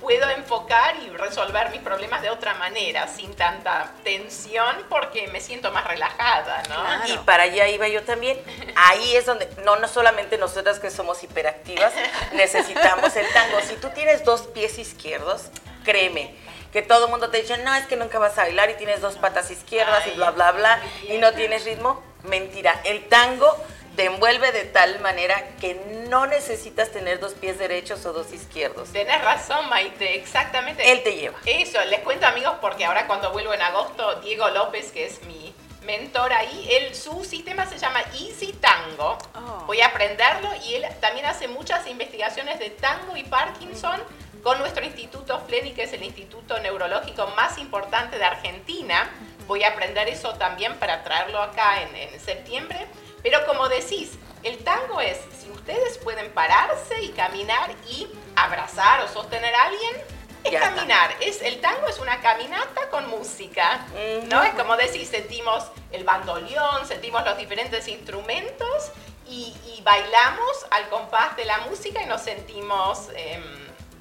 [0.00, 5.70] puedo enfocar y resolver mis problemas de otra manera, sin tanta tensión, porque me siento
[5.72, 6.82] más relajada, ¿no?
[6.82, 7.14] Claro.
[7.14, 8.40] Y para allá iba yo también.
[8.76, 11.92] Ahí es donde, no, no solamente nosotras que somos hiperactivas,
[12.32, 13.60] necesitamos el tango.
[13.60, 15.46] Si tú tienes dos pies izquierdos,
[15.84, 16.34] créeme,
[16.72, 19.00] que todo el mundo te dice, no, es que nunca vas a bailar y tienes
[19.00, 22.02] dos patas izquierdas y bla, bla, bla, y no tienes ritmo.
[22.24, 23.56] Mentira, el tango
[23.98, 25.74] te envuelve de tal manera que
[26.08, 28.92] no necesitas tener dos pies derechos o dos izquierdos.
[28.92, 30.88] Tenés razón, Maite, exactamente.
[30.88, 31.36] Él te lleva.
[31.44, 35.52] Eso, les cuento amigos porque ahora cuando vuelvo en agosto, Diego López, que es mi
[35.82, 39.18] mentor ahí, él, su sistema se llama Easy Tango.
[39.34, 39.64] Oh.
[39.66, 44.00] Voy a aprenderlo y él también hace muchas investigaciones de tango y Parkinson
[44.44, 49.10] con nuestro instituto FLENI, que es el instituto neurológico más importante de Argentina.
[49.48, 52.86] Voy a aprender eso también para traerlo acá en, en septiembre.
[53.30, 54.12] Pero como decís,
[54.42, 59.96] el tango es, si ustedes pueden pararse y caminar y abrazar o sostener a alguien,
[60.44, 60.74] es Ya está.
[60.74, 61.10] caminar.
[61.20, 63.84] Es, el tango es una caminata con música,
[64.30, 64.42] ¿no?
[64.44, 68.92] Es como decís, sentimos el bandoleón, sentimos los diferentes instrumentos
[69.26, 73.44] y, y bailamos al compás de la música y nos sentimos em,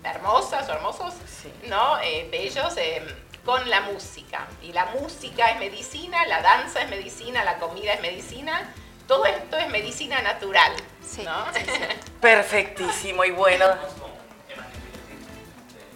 [0.05, 1.51] hermosas o hermosos, Sí.
[1.67, 1.99] ¿no?
[1.99, 3.03] Eh, bellos em,
[3.43, 4.47] con la música.
[4.61, 8.73] Y la música es medicina, la danza es medicina, la comida es medicina.
[9.07, 10.73] Todo esto es medicina natural,
[11.07, 11.45] Sí, ¿no?
[11.53, 11.71] sí, sí.
[12.19, 13.65] Perfectísimo y bueno.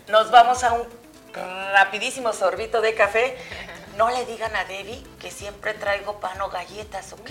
[0.07, 0.87] Nos vamos a un
[1.73, 3.37] rapidísimo sorbito de café.
[3.97, 7.29] No le digan a Debbie que siempre traigo pan o galletas, ¿ok?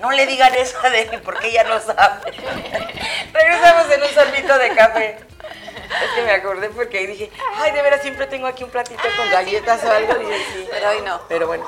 [0.00, 2.30] No le digan eso a Debbie porque ella no sabe.
[3.32, 5.18] Regresamos en un sorbito de café.
[6.02, 9.02] Es que me acordé porque ahí dije, ay, de veras siempre tengo aquí un platito
[9.16, 10.14] con galletas o algo.
[10.14, 10.68] Dije, sí.
[10.70, 11.20] Pero hoy no.
[11.28, 11.64] Pero bueno.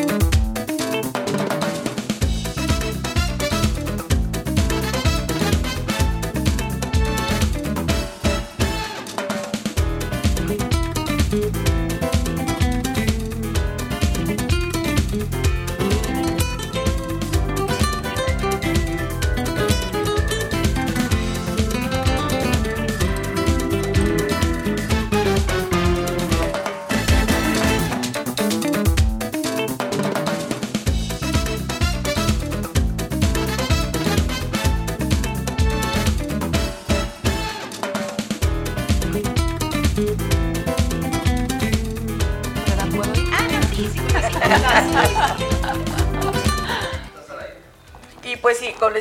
[0.00, 0.29] ¿Verdad?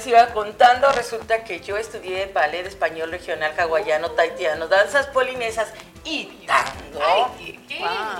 [0.10, 5.69] Iba contando, resulta que yo estudié ballet español regional hawaiano, taitiano, danzas polinesas
[6.04, 7.00] y tango.
[7.38, 7.78] Ay, qué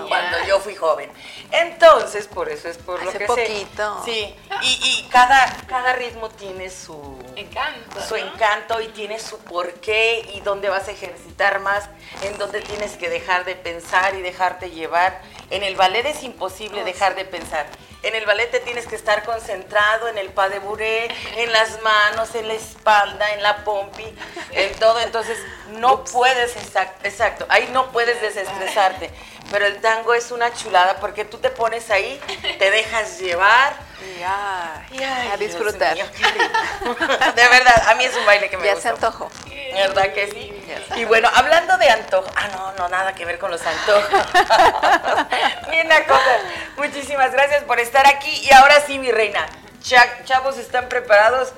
[0.08, 1.12] cuando yo fui joven.
[1.52, 4.04] Entonces, por eso es por lo Hace que poquito.
[4.06, 4.12] sé.
[4.12, 8.02] Sí, y, y cada, cada ritmo tiene su, Encanto.
[8.02, 8.34] su ¿no?
[8.34, 11.90] encanto y tiene su porqué y dónde vas a ejercitar más,
[12.24, 15.22] en dónde tienes que dejar de pensar y dejarte llevar.
[15.50, 17.66] En el ballet es imposible dejar de pensar.
[18.02, 21.82] En el ballet te tienes que estar concentrado en el pas de bourrée, en las
[21.82, 24.06] manos, en la espalda, en la pompi,
[24.52, 25.02] en todo.
[25.02, 25.38] Entonces,
[25.72, 29.12] no puedes, exacto, exacto, ahí no puedes desestresarte.
[29.52, 32.22] Pero el tango es una chulada porque tú te pones ahí,
[32.58, 33.89] te dejas llevar.
[34.02, 35.94] Y, ay, y, ay, a disfrutar.
[35.96, 36.06] mío.
[37.36, 38.90] De verdad, a mí es un baile que me Ya gusta.
[38.90, 39.30] se antojó.
[39.74, 40.64] ¿Verdad que sí?
[40.90, 44.06] Ya Y bueno, hablando de antojos, ah, no, no, nada que ver con los antojos.
[45.72, 46.38] Bien, cosa.
[46.78, 48.30] Muchísimas gracias por estar aquí.
[48.46, 49.46] Y ahora sí, mi reina,
[49.82, 51.50] Cha- chavos están preparados.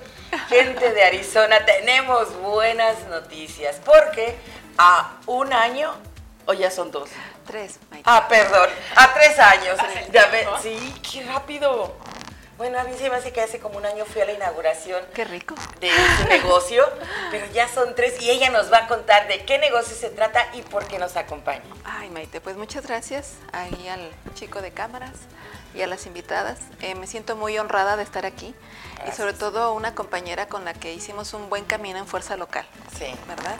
[0.50, 3.78] Gente de Arizona, tenemos buenas noticias.
[3.84, 4.36] Porque
[4.78, 5.94] a un año,
[6.46, 7.10] o ya son dos.
[7.48, 8.04] Tres, Maite.
[8.10, 9.78] Ah, perdón, a tres años.
[10.12, 11.96] Ya ve- sí, qué rápido.
[12.62, 15.04] Bueno, a mí se me hace que hace como un año fui a la inauguración
[15.16, 15.56] Qué rico.
[15.80, 16.88] de su negocio,
[17.32, 20.46] pero ya son tres y ella nos va a contar de qué negocio se trata
[20.54, 21.64] y por qué nos acompaña.
[21.84, 25.14] Ay, Maite, pues muchas gracias ahí al chico de cámaras
[25.74, 26.60] y a las invitadas.
[26.82, 28.54] Eh, me siento muy honrada de estar aquí
[29.08, 32.68] y sobre todo una compañera con la que hicimos un buen camino en Fuerza Local.
[32.96, 33.08] Sí.
[33.28, 33.58] ¿verdad?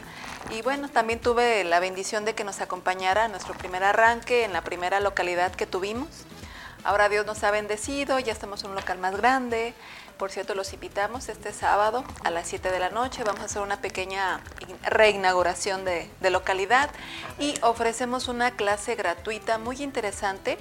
[0.50, 4.52] Y bueno, también tuve la bendición de que nos acompañara en nuestro primer arranque en
[4.52, 6.06] la primera localidad que tuvimos.
[6.84, 9.72] Ahora Dios nos ha bendecido, ya estamos en un local más grande.
[10.18, 13.24] Por cierto, los invitamos este sábado a las 7 de la noche.
[13.24, 16.90] Vamos a hacer una pequeña in- reinauguración de, de localidad
[17.38, 20.58] y ofrecemos una clase gratuita muy interesante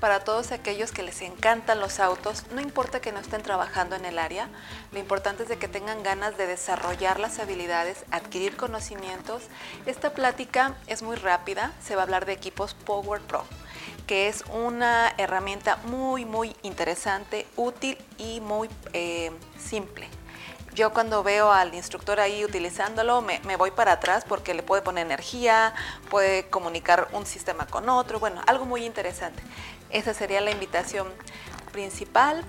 [0.00, 2.44] para todos aquellos que les encantan los autos.
[2.52, 4.48] No importa que no estén trabajando en el área,
[4.92, 9.42] lo importante es de que tengan ganas de desarrollar las habilidades, adquirir conocimientos.
[9.86, 13.44] Esta plática es muy rápida, se va a hablar de equipos Power Pro
[14.06, 20.08] que es una herramienta muy, muy interesante, útil y muy eh, simple.
[20.74, 24.80] Yo cuando veo al instructor ahí utilizándolo, me, me voy para atrás porque le puede
[24.80, 25.74] poner energía,
[26.10, 29.42] puede comunicar un sistema con otro, bueno, algo muy interesante.
[29.90, 31.08] Esa sería la invitación
[31.72, 32.42] principal.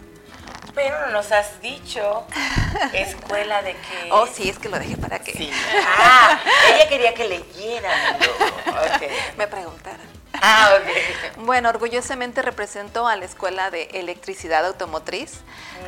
[0.74, 2.26] Pero no nos has dicho
[2.94, 4.10] escuela de qué.
[4.12, 5.52] Oh, sí, es que lo dejé para que Sí.
[5.86, 6.40] Ah,
[6.74, 8.18] ella quería que leyeran.
[8.68, 9.04] Ok.
[9.38, 10.23] me preguntaran.
[10.46, 11.46] Ah, ok.
[11.46, 15.40] Bueno, orgullosamente represento a la Escuela de Electricidad Automotriz.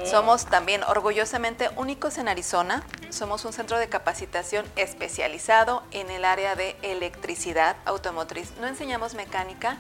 [0.06, 2.82] Somos también orgullosamente únicos en Arizona.
[3.10, 8.54] Somos un centro de capacitación especializado en el área de electricidad automotriz.
[8.62, 9.78] No enseñamos mecánica,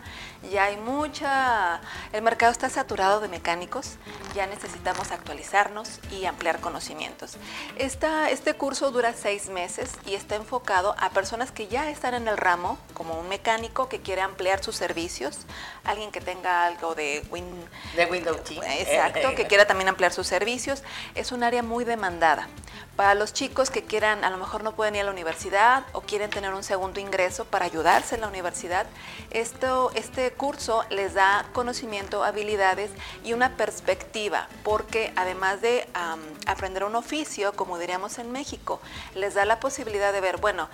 [0.51, 1.81] ya hay mucha...
[2.13, 3.97] El mercado está saturado de mecánicos,
[4.33, 7.37] ya necesitamos actualizarnos y ampliar conocimientos.
[7.77, 12.27] Esta, este curso dura seis meses y está enfocado a personas que ya están en
[12.27, 15.39] el ramo, como un mecánico que quiere ampliar sus servicios,
[15.83, 17.45] alguien que tenga algo de Win,
[17.95, 18.39] De Windows.
[18.49, 20.83] Exacto, que quiera también ampliar sus servicios.
[21.15, 22.47] Es un área muy demandada.
[22.95, 25.99] Para los chicos que quieran, a lo mejor no pueden ir a la universidad o
[25.99, 28.87] quieren tener un segundo ingreso para ayudarse en la universidad,
[29.31, 32.89] esto, este curso les da conocimiento, habilidades
[33.25, 35.89] y una perspectiva, porque además de
[36.47, 38.79] aprender un oficio, como diríamos en México,
[39.13, 40.69] les da la posibilidad de ver, bueno,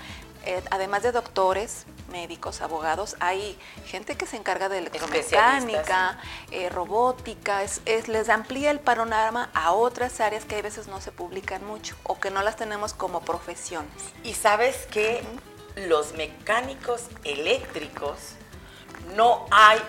[0.46, 6.18] eh, además de doctores, médicos, abogados, hay gente que se encarga de electromecánica,
[6.52, 11.00] eh, robótica, es, es- les amplía el panorama a otras áreas que a veces no
[11.02, 13.92] se publican mucho o que no las tenemos como profesiones.
[14.24, 15.24] Y sabes que
[15.76, 18.18] los mecánicos eléctricos
[19.16, 19.80] no hay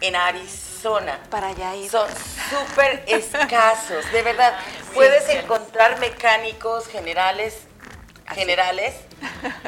[0.00, 1.18] en Arizona.
[1.30, 1.90] Para allá ir.
[1.90, 2.08] Son
[2.50, 4.54] súper escasos, de verdad.
[4.94, 7.54] Puedes encontrar mecánicos generales,
[8.26, 8.40] Así.
[8.40, 8.94] generales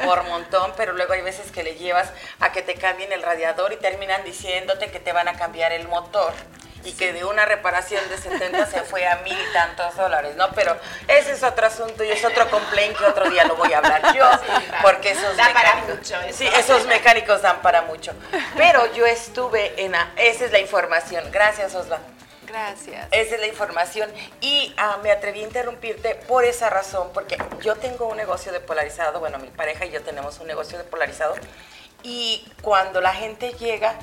[0.05, 3.71] por montón, pero luego hay veces que le llevas a que te cambien el radiador
[3.73, 6.33] y terminan diciéndote que te van a cambiar el motor.
[6.85, 10.49] Y que de una reparación de 70 se fue a mil y tantos dólares, ¿no?
[10.51, 10.77] Pero
[11.09, 14.15] ese es otro asunto y es otro complaint que otro día lo voy a hablar
[14.15, 14.25] yo,
[14.81, 16.37] porque esos Da para mecánicos- mucho eso.
[16.37, 18.13] Sí, esos mecánicos dan para mucho.
[18.55, 19.93] Pero yo estuve en...
[19.93, 21.29] a- esa es la información.
[21.31, 21.99] Gracias, Osva.
[22.49, 23.07] Gracias.
[23.11, 24.09] Esa es la información.
[24.41, 28.59] Y ah, me atreví a interrumpirte por esa razón, porque yo tengo un negocio de
[28.59, 31.35] polarizado, bueno, mi pareja y yo tenemos un negocio de polarizado,
[32.01, 33.95] y cuando la gente llega,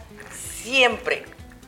[0.62, 1.24] siempre,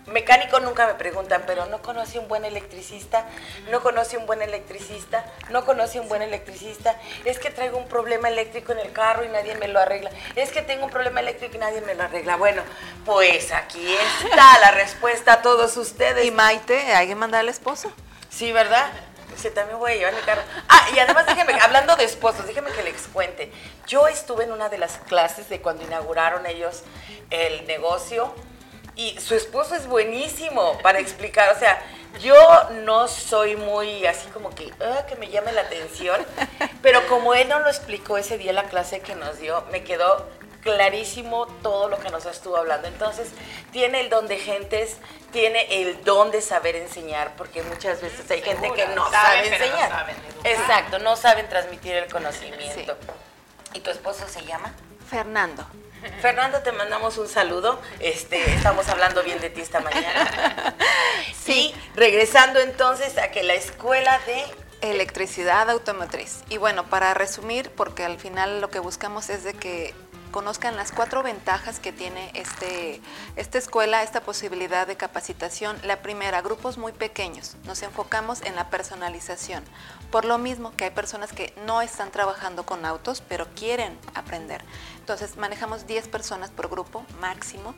[0.09, 3.27] mecánico nunca me preguntan, pero no conoce un buen electricista,
[3.71, 8.29] no conoce un buen electricista, no conoce un buen electricista, es que traigo un problema
[8.29, 11.57] eléctrico en el carro y nadie me lo arregla, es que tengo un problema eléctrico
[11.57, 12.37] y nadie me lo arregla.
[12.37, 12.62] Bueno,
[13.05, 16.24] pues aquí está la respuesta a todos ustedes.
[16.24, 17.93] Y Maite, hay que mandar al esposo.
[18.30, 18.91] Sí, ¿verdad?
[19.37, 20.43] Sí, también voy a llevar mi carro.
[20.68, 23.53] Ah, y además déjenme, hablando de esposos, déjenme que les cuente.
[23.87, 26.83] Yo estuve en una de las clases de cuando inauguraron ellos
[27.30, 28.35] el negocio
[28.99, 31.55] y su esposo es buenísimo para explicar.
[31.55, 31.80] O sea,
[32.20, 32.34] yo
[32.82, 36.20] no soy muy así como que, ah, que me llame la atención,
[36.82, 39.84] pero como él no lo explicó ese día en la clase que nos dio, me
[39.84, 40.28] quedó
[40.62, 42.88] clarísimo todo lo que nos estuvo hablando.
[42.88, 43.28] Entonces,
[43.70, 44.96] tiene el don de gentes,
[45.30, 49.59] tiene el don de saber enseñar, porque muchas veces hay gente que no sabe pero
[49.59, 49.90] no enseñar.
[49.90, 50.16] saben.
[50.42, 52.96] Exacto, no saben transmitir el conocimiento.
[53.74, 54.74] ¿Y tu esposo se llama?
[55.09, 55.64] Fernando.
[56.20, 57.80] Fernando, te mandamos un saludo.
[58.01, 60.74] Este, estamos hablando bien de ti esta mañana.
[61.44, 64.44] Sí, regresando entonces a que la escuela de
[64.80, 66.44] Electricidad automotriz.
[66.49, 69.92] Y bueno, para resumir, porque al final lo que buscamos es de que
[70.30, 73.01] conozcan las cuatro ventajas que tiene este,
[73.34, 75.76] esta escuela, esta posibilidad de capacitación.
[75.82, 77.57] La primera, grupos muy pequeños.
[77.64, 79.64] Nos enfocamos en la personalización.
[80.12, 84.62] Por lo mismo que hay personas que no están trabajando con autos, pero quieren aprender.
[85.11, 87.75] Entonces manejamos 10 personas por grupo máximo.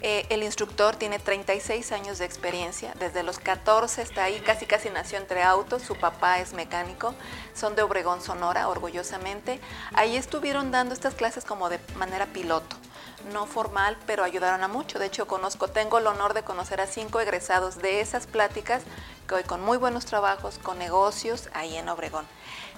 [0.00, 2.94] Eh, el instructor tiene 36 años de experiencia.
[2.98, 5.82] Desde los 14 está ahí, casi casi nació entre autos.
[5.82, 7.14] Su papá es mecánico.
[7.52, 9.60] Son de Obregón, Sonora, orgullosamente.
[9.92, 12.76] Ahí estuvieron dando estas clases como de manera piloto
[13.34, 14.98] no formal, pero ayudaron a mucho.
[14.98, 18.82] De hecho, conozco, tengo el honor de conocer a cinco egresados de esas pláticas,
[19.28, 22.24] que hoy con muy buenos trabajos, con negocios ahí en Obregón.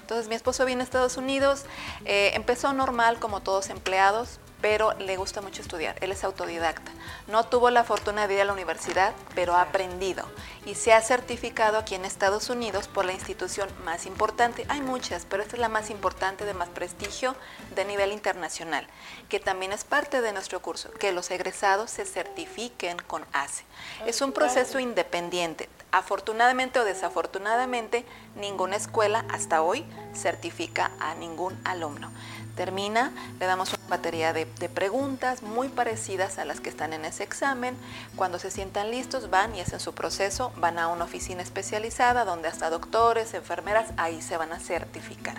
[0.03, 1.63] Entonces mi esposo viene a Estados Unidos,
[2.03, 5.95] eh, empezó normal como todos empleados, pero le gusta mucho estudiar.
[6.01, 6.91] Él es autodidacta.
[7.27, 10.25] No tuvo la fortuna de ir a la universidad, pero ha aprendido
[10.65, 14.65] y se ha certificado aquí en Estados Unidos por la institución más importante.
[14.67, 17.35] Hay muchas, pero esta es la más importante, de más prestigio
[17.73, 18.85] de nivel internacional,
[19.29, 23.63] que también es parte de nuestro curso, que los egresados se certifiquen con ACE.
[24.05, 25.69] Es un proceso independiente.
[25.93, 32.11] Afortunadamente o desafortunadamente, ninguna escuela hasta hoy certifica a ningún alumno
[32.55, 37.23] termina, le damos una batería de, preguntas muy parecidas a las que están en ese
[37.23, 37.75] examen.
[38.15, 42.47] Cuando se sientan listos, van y hacen su proceso, van a una oficina especializada donde
[42.47, 45.35] hasta doctores, enfermeras, ahí se van a certificar.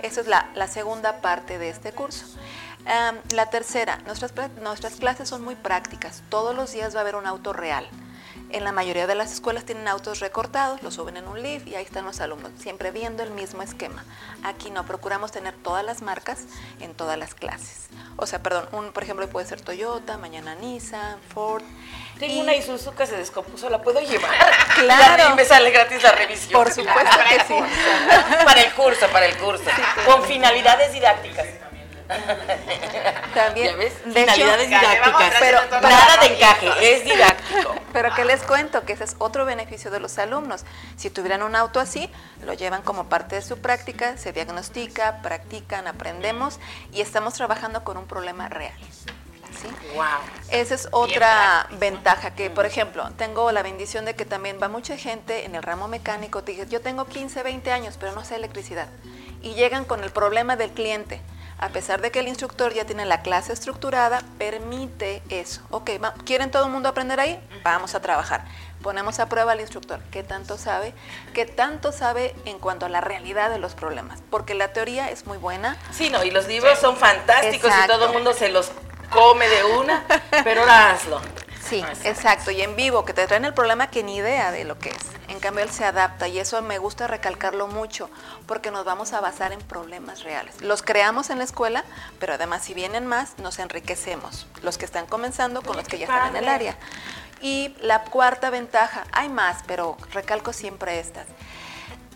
[0.00, 2.26] Esa es la, segunda parte de este curso.
[3.32, 6.22] la tercera, nuestras, nuestras clases son muy prácticas.
[6.28, 7.88] Todos los días va a haber un auto real.
[8.50, 11.74] En la mayoría de las escuelas tienen autos recortados, los suben en un lift y
[11.74, 14.04] ahí están los alumnos, siempre viendo el mismo esquema.
[14.44, 16.44] Aquí no, procuramos tener todas las marcas
[16.80, 17.88] en todas las clases.
[18.16, 21.64] O sea, perdón, un, por ejemplo, puede ser Toyota, mañana Nissan, Ford.
[22.20, 24.30] Tengo una Isuzu que se descompuso, ¿la puedo llevar?
[24.76, 25.32] Claro.
[25.32, 26.52] Y me sale gratis la revisión.
[26.52, 27.54] Por supuesto que sí.
[28.44, 29.64] Para el curso, para el curso.
[30.04, 31.46] Con finalidades didácticas.
[33.34, 33.76] También.
[34.12, 35.34] Finalidades didácticas.
[35.40, 37.74] Pero nada de encaje, es didáctico.
[37.92, 40.64] Pero que les cuento que ese es otro beneficio de los alumnos.
[40.96, 42.10] Si tuvieran un auto así,
[42.44, 46.58] lo llevan como parte de su práctica, se diagnostica, practican, aprendemos
[46.92, 48.76] y estamos trabajando con un problema real.
[49.60, 49.68] ¿Sí?
[49.94, 50.04] Wow.
[50.50, 54.98] Esa es otra ventaja que, por ejemplo, tengo la bendición de que también va mucha
[54.98, 56.42] gente en el ramo mecánico.
[56.42, 58.88] Te dije, yo tengo 15, 20 años, pero no sé electricidad.
[59.40, 61.22] Y llegan con el problema del cliente
[61.58, 65.62] a pesar de que el instructor ya tiene la clase estructurada, permite eso.
[65.70, 65.90] Ok,
[66.24, 67.40] ¿quieren todo el mundo aprender ahí?
[67.62, 68.44] Vamos a trabajar.
[68.82, 70.00] Ponemos a prueba al instructor.
[70.10, 70.92] ¿Qué tanto sabe?
[71.32, 74.20] ¿Qué tanto sabe en cuanto a la realidad de los problemas?
[74.30, 75.76] Porque la teoría es muy buena.
[75.92, 78.70] Sí, no, y los libros son fantásticos y todo el mundo se los
[79.10, 80.04] come de una,
[80.44, 81.20] pero ahora hazlo.
[81.68, 82.50] Sí, exacto.
[82.50, 85.16] Y en vivo, que te traen el problema que ni idea de lo que es.
[85.28, 88.08] En cambio, él se adapta y eso me gusta recalcarlo mucho
[88.46, 90.60] porque nos vamos a basar en problemas reales.
[90.60, 91.84] Los creamos en la escuela,
[92.20, 94.46] pero además si vienen más, nos enriquecemos.
[94.62, 96.76] Los que están comenzando con los que ya están en el área.
[97.40, 101.26] Y la cuarta ventaja, hay más, pero recalco siempre estas.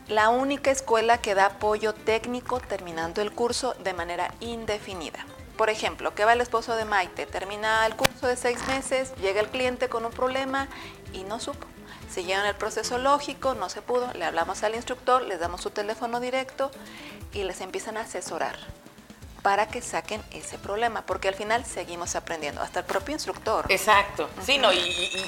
[0.08, 5.24] La única escuela que da apoyo técnico terminando el curso de manera indefinida.
[5.60, 9.42] Por ejemplo, que va el esposo de Maite, termina el curso de seis meses, llega
[9.42, 10.68] el cliente con un problema
[11.12, 11.66] y no supo.
[12.10, 16.18] Siguieron el proceso lógico, no se pudo, le hablamos al instructor, les damos su teléfono
[16.18, 16.70] directo
[17.34, 18.56] y les empiezan a asesorar
[19.42, 23.66] para que saquen ese problema, porque al final seguimos aprendiendo, hasta el propio instructor.
[23.68, 24.78] Exacto, sí, no, y,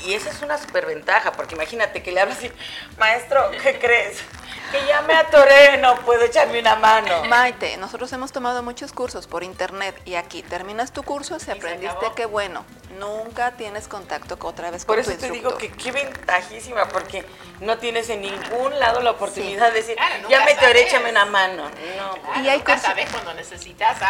[0.07, 2.51] y, esa es una superventaja, porque imagínate que le hablas y,
[2.99, 4.19] maestro, ¿qué crees?
[4.73, 7.25] que ya me atoré, no puedo echarme una mano.
[7.25, 12.07] Maite, nosotros hemos tomado muchos cursos por internet y aquí terminas tu curso, si aprendiste,
[12.17, 12.65] qué bueno.
[12.99, 17.25] Nunca tienes contacto otra vez con Por eso te digo que qué ventajísima, porque
[17.61, 19.97] no tienes en ningún lado la oportunidad de decir,
[20.29, 21.65] ya me atoré, échame una mano.
[21.97, 22.43] No.
[22.43, 24.02] y hay nunca sabes cuando necesitas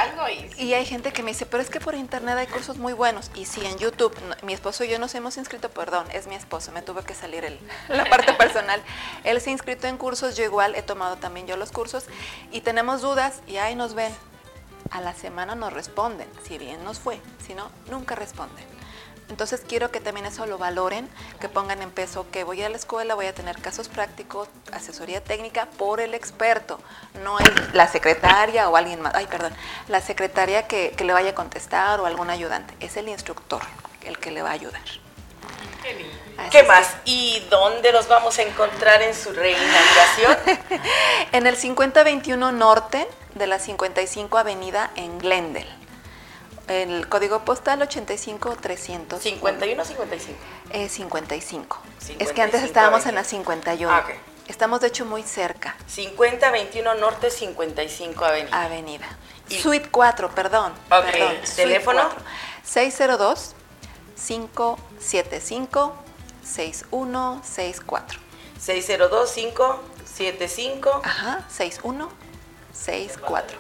[0.58, 3.30] y hay gente que me dice, pero es que por internet hay cursos muy buenos.
[3.34, 6.72] Y sí, en YouTube, mi esposo y yo nos hemos inscrito, perdón, es mi esposo,
[6.72, 8.82] me tuve que salir el, la parte personal.
[9.24, 12.04] Él se ha inscrito en cursos, yo igual he tomado también yo los cursos
[12.50, 14.12] y tenemos dudas y ahí nos ven.
[14.90, 18.81] A la semana nos responden, si bien nos fue, si no, nunca responden.
[19.32, 21.08] Entonces quiero que también eso lo valoren,
[21.40, 25.24] que pongan en peso que voy a la escuela, voy a tener casos prácticos, asesoría
[25.24, 26.78] técnica por el experto,
[27.24, 29.54] no es la secretaria o alguien más, ay perdón,
[29.88, 33.62] la secretaria que, que le vaya a contestar o algún ayudante, es el instructor
[34.04, 34.82] el que le va a ayudar.
[36.50, 36.94] Qué, más?
[37.06, 40.36] ¿Y dónde los vamos a encontrar en su reinauguración?
[41.32, 45.81] en el 5021 Norte de la 55 Avenida en Glendale.
[46.68, 49.20] El código postal 85300.
[49.22, 50.38] 51 55.
[50.70, 51.78] Eh, 55.
[52.18, 53.92] Es que antes estábamos en la 51.
[53.92, 54.06] Ah,
[54.48, 55.76] Estamos de hecho muy cerca.
[55.86, 58.64] 5021 Norte 55 Avenida.
[58.64, 59.06] Avenida.
[59.48, 60.72] Y- Suite 4, perdón.
[60.90, 62.02] Ok, perdón, ¿teléfono?
[62.08, 62.24] 4.
[62.64, 63.54] 602
[64.26, 65.94] 575
[66.44, 68.18] 6164.
[68.60, 71.00] 602-575.
[71.04, 73.58] Ajá, 6164.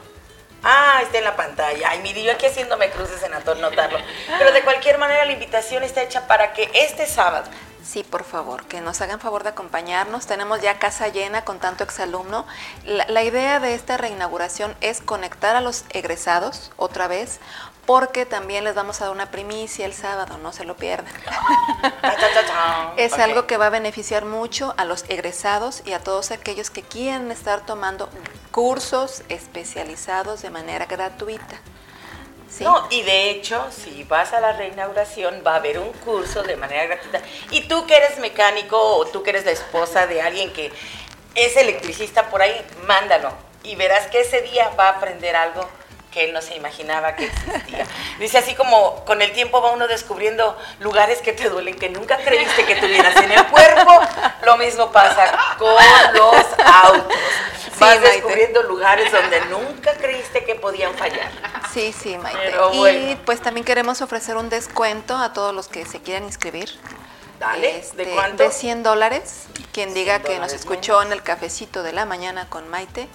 [0.64, 1.90] Ah, está en la pantalla.
[1.90, 3.98] Ay, mire, yo aquí haciéndome cruces en ator- notarlo.
[4.38, 7.50] Pero de cualquier manera la invitación está hecha para que este sábado,
[7.84, 10.26] Sí, por favor, que nos hagan favor de acompañarnos.
[10.28, 12.46] Tenemos ya casa llena con tanto exalumno.
[12.84, 17.40] La, la idea de esta reinauguración es conectar a los egresados otra vez,
[17.86, 21.12] porque también les vamos a dar una primicia el sábado, no se lo pierdan.
[22.96, 26.82] Es algo que va a beneficiar mucho a los egresados y a todos aquellos que
[26.82, 28.08] quieren estar tomando
[28.50, 31.60] cursos especializados de manera gratuita.
[32.48, 32.64] ¿Sí?
[32.64, 36.56] No, y de hecho, si vas a la reinauguración, va a haber un curso de
[36.56, 37.22] manera gratuita.
[37.50, 40.70] Y tú que eres mecánico o tú que eres la esposa de alguien que
[41.34, 42.54] es electricista por ahí,
[42.86, 43.32] mándalo.
[43.62, 45.66] Y verás que ese día va a aprender algo
[46.12, 47.86] que él no se imaginaba que existía.
[48.20, 52.18] Dice así como con el tiempo va uno descubriendo lugares que te duelen, que nunca
[52.18, 54.00] creíste que tuvieras en el cuerpo.
[54.44, 55.74] Lo mismo pasa con
[56.14, 56.34] los
[56.84, 57.06] autos.
[57.80, 58.12] Vas Maite.
[58.12, 61.30] descubriendo lugares donde nunca creíste que podían fallar.
[61.72, 62.38] Sí, sí, Maite.
[62.44, 66.70] Pero y pues también queremos ofrecer un descuento a todos los que se quieran inscribir.
[67.40, 68.42] Dale, Este, ¿de cuánto?
[68.44, 69.46] De 100 dólares.
[69.72, 71.06] Quien diga 100 que nos escuchó menos.
[71.06, 73.08] en el cafecito de la mañana con Maite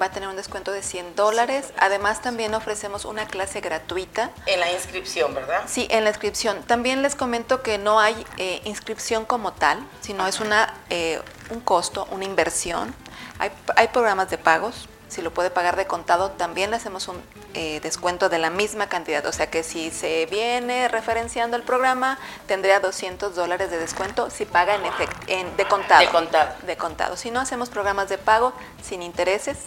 [0.00, 1.72] va a tener un descuento de 100 dólares.
[1.78, 4.30] Además también ofrecemos una clase gratuita.
[4.46, 5.62] En la inscripción, ¿verdad?
[5.66, 6.62] Sí, en la inscripción.
[6.62, 11.20] También les comento que no hay eh, inscripción como tal, sino es una, eh,
[11.50, 12.94] un costo, una inversión.
[13.38, 14.88] Hay, hay programas de pagos.
[15.08, 17.20] Si lo puede pagar de contado, también le hacemos un
[17.54, 19.26] eh, descuento de la misma cantidad.
[19.26, 22.16] O sea que si se viene referenciando el programa,
[22.46, 24.82] tendría 200 dólares de descuento si paga en,
[25.26, 26.00] en de contado.
[26.00, 26.54] De contado.
[26.64, 27.16] De contado.
[27.16, 28.52] Si no, hacemos programas de pago
[28.84, 29.58] sin intereses.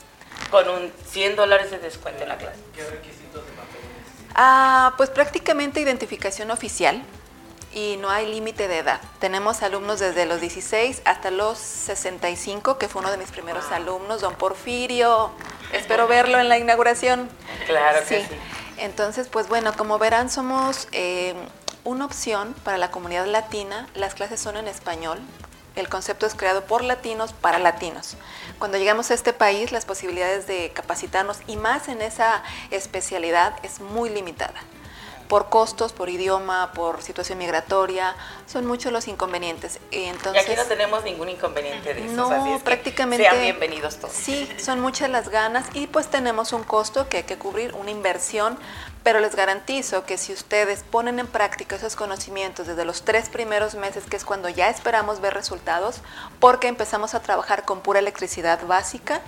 [0.54, 2.60] Con un 100 dólares de descuento en la clase.
[4.36, 7.02] Ah, pues prácticamente identificación oficial
[7.74, 9.02] y no hay límite de edad.
[9.18, 14.22] Tenemos alumnos desde los 16 hasta los 65, que fue uno de mis primeros alumnos,
[14.22, 15.32] don Porfirio.
[15.72, 17.30] Espero verlo en la inauguración.
[17.66, 18.28] Claro que sí.
[18.78, 21.34] Entonces, pues bueno, como verán, somos eh,
[21.84, 23.88] una opción para la comunidad latina.
[23.96, 25.20] Las clases son en español.
[25.76, 28.18] El concepto es creado por latinos para latinos.
[28.64, 33.82] Cuando llegamos a este país, las posibilidades de capacitarnos y más en esa especialidad es
[33.82, 34.54] muy limitada.
[35.28, 39.82] Por costos, por idioma, por situación migratoria, son muchos los inconvenientes.
[39.92, 42.14] Y Y entonces, aquí no tenemos ningún inconveniente de eso.
[42.14, 43.26] no, así es que prácticamente.
[43.26, 44.14] Sean bienvenidos todos.
[44.14, 47.92] Sí, son muchas las ganas y pues tenemos un costo que hay que cubrir, una
[47.92, 48.58] inversión,
[49.04, 53.76] pero les garantizo que si ustedes ponen en práctica esos conocimientos desde los tres primeros
[53.76, 55.98] meses, que es cuando ya esperamos ver resultados,
[56.40, 59.20] porque empezamos a trabajar con pura electricidad básica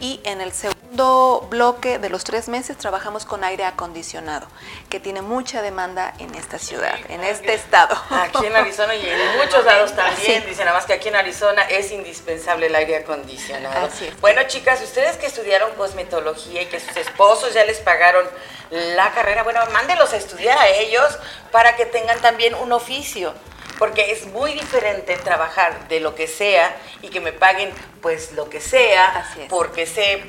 [0.00, 4.48] y en el segundo bloque de los tres meses trabajamos con aire acondicionado,
[4.88, 7.96] que tiene mucha demanda en esta ciudad, en este estado.
[8.10, 10.48] Aquí en Arizona y en muchos lados también, Sí.
[10.48, 13.86] dicen nada más que aquí en Arizona es indispensable el aire acondicionado.
[13.86, 14.20] Así es.
[14.20, 18.26] Bueno, chicas, ustedes que estudiaron cosmetología y que sus esposos ya les pagaron
[18.70, 21.18] la carrera, bueno, mándelos a estudiar a ellos
[21.52, 23.34] para que tengan también un oficio.
[23.78, 28.48] Porque es muy diferente trabajar de lo que sea y que me paguen pues lo
[28.48, 30.22] que sea, porque sé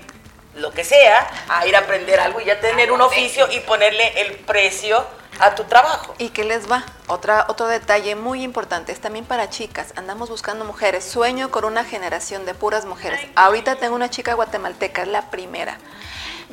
[0.55, 4.21] lo que sea, a ir a aprender algo y ya tener un oficio y ponerle
[4.21, 5.05] el precio
[5.39, 6.13] a tu trabajo.
[6.17, 6.83] ¿Y qué les va?
[7.07, 9.93] Otra, otro detalle muy importante, es también para chicas.
[9.95, 11.03] Andamos buscando mujeres.
[11.05, 13.21] Sueño con una generación de puras mujeres.
[13.35, 15.77] Ahorita tengo una chica guatemalteca, es la primera.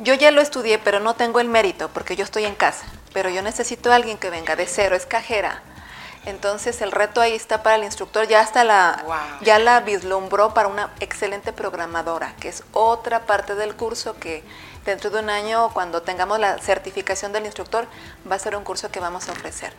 [0.01, 2.85] Yo ya lo estudié, pero no tengo el mérito porque yo estoy en casa.
[3.13, 5.61] Pero yo necesito a alguien que venga de cero, es cajera.
[6.25, 9.15] Entonces el reto ahí está para el instructor, ya hasta la, Wow.
[9.41, 14.43] ya la vislumbró para una excelente programadora, que es otra parte del curso que
[14.89, 17.87] dentro de un año, cuando tengamos la certificación del instructor,
[18.29, 19.73] va a ser un curso que vamos a ofrecer.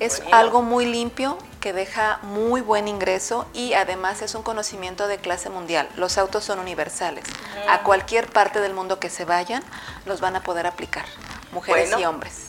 [0.00, 5.18] Es algo muy limpio, que deja muy buen ingreso y además es un conocimiento de
[5.18, 5.88] clase mundial.
[5.96, 7.24] Los autos son universales.
[7.68, 9.62] A cualquier parte del mundo que se vayan,
[10.06, 11.04] los van a poder aplicar,
[11.52, 12.00] mujeres Bueno.
[12.00, 12.46] y hombres.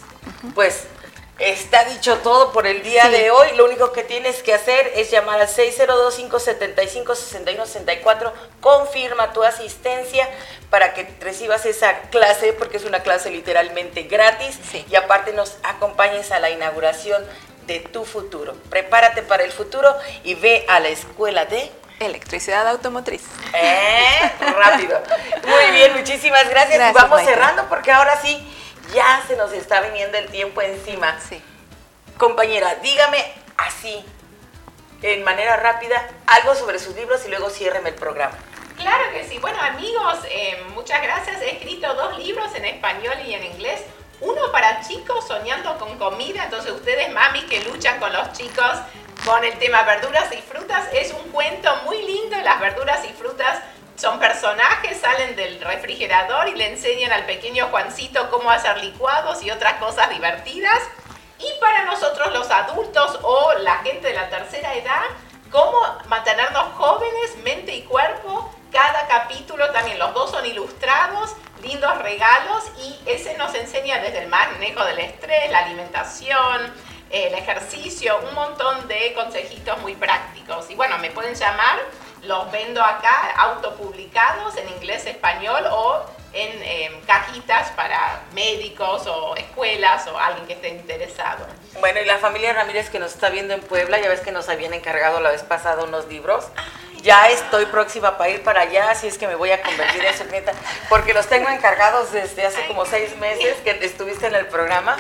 [0.55, 0.86] Pues
[1.40, 3.12] está dicho todo por el día Sí.
[3.12, 3.52] de hoy.
[3.56, 8.32] Lo único que tienes que hacer es llamar al 602-575-6164.
[8.62, 10.28] Confirma tu asistencia
[10.70, 14.58] para que recibas esa clase, porque es una clase literalmente gratis.
[14.72, 14.86] Sí.
[14.90, 17.24] Y aparte nos acompañes a la inauguración
[17.68, 18.56] de tu futuro.
[18.70, 21.72] Prepárate para el futuro y ve a la escuela de...
[22.00, 23.22] Electricidad automotriz.
[23.54, 24.32] ¿Eh?
[24.58, 25.02] Rápido.
[25.46, 26.78] Muy bien, muchísimas gracias.
[26.78, 27.34] Gracias, Vamos Maite.
[27.34, 28.42] cerrando porque ahora sí,
[28.94, 31.20] ya se nos está viniendo el tiempo encima.
[31.20, 31.42] Sí.
[32.18, 34.04] Compañera, dígame así,
[35.02, 38.38] en manera rápida algo sobre sus libros y luego ciérreme el programa.
[38.78, 39.38] Claro que sí.
[39.40, 41.42] Bueno, amigos, eh, muchas gracias.
[41.42, 43.82] He escrito dos libros en español y en inglés.
[44.22, 46.46] Uno para chicos soñando con comida.
[46.46, 48.78] Entonces, ustedes, mami, que luchan con los chicos
[49.26, 52.38] con el tema verduras y frutas, es un cuento muy lindo.
[52.38, 53.60] Las verduras y frutas
[54.00, 59.52] son personajes, salen del refrigerador y le enseñan al pequeño Juancito cómo hacer licuados y
[59.52, 60.80] otras cosas divertidas.
[61.38, 65.04] Y para nosotros los adultos o la gente de la tercera edad,
[65.52, 65.78] cómo
[66.08, 68.54] mantenernos jóvenes, mente y cuerpo.
[68.72, 74.28] Cada capítulo también, los dos son ilustrados, lindos regalos y ese nos enseña desde el
[74.28, 76.74] manejo del estrés, la alimentación,
[77.10, 80.70] el ejercicio, un montón de consejitos muy prácticos.
[80.70, 81.80] Y bueno, me pueden llamar,
[82.24, 86.04] los vendo acá, autopublicados en inglés, español o
[86.34, 91.46] en em, cajitas para médicos o escuelas o alguien que esté interesado.
[91.80, 94.50] Bueno, y la familia Ramírez que nos está viendo en Puebla, ya ves que nos
[94.50, 96.46] habían encargado la vez pasada unos libros.
[97.02, 100.18] Ya estoy próxima para ir para allá, así es que me voy a convertir en
[100.18, 100.52] su nieta,
[100.89, 104.97] porque los tengo encargados desde hace como seis meses que estuviste en el programa.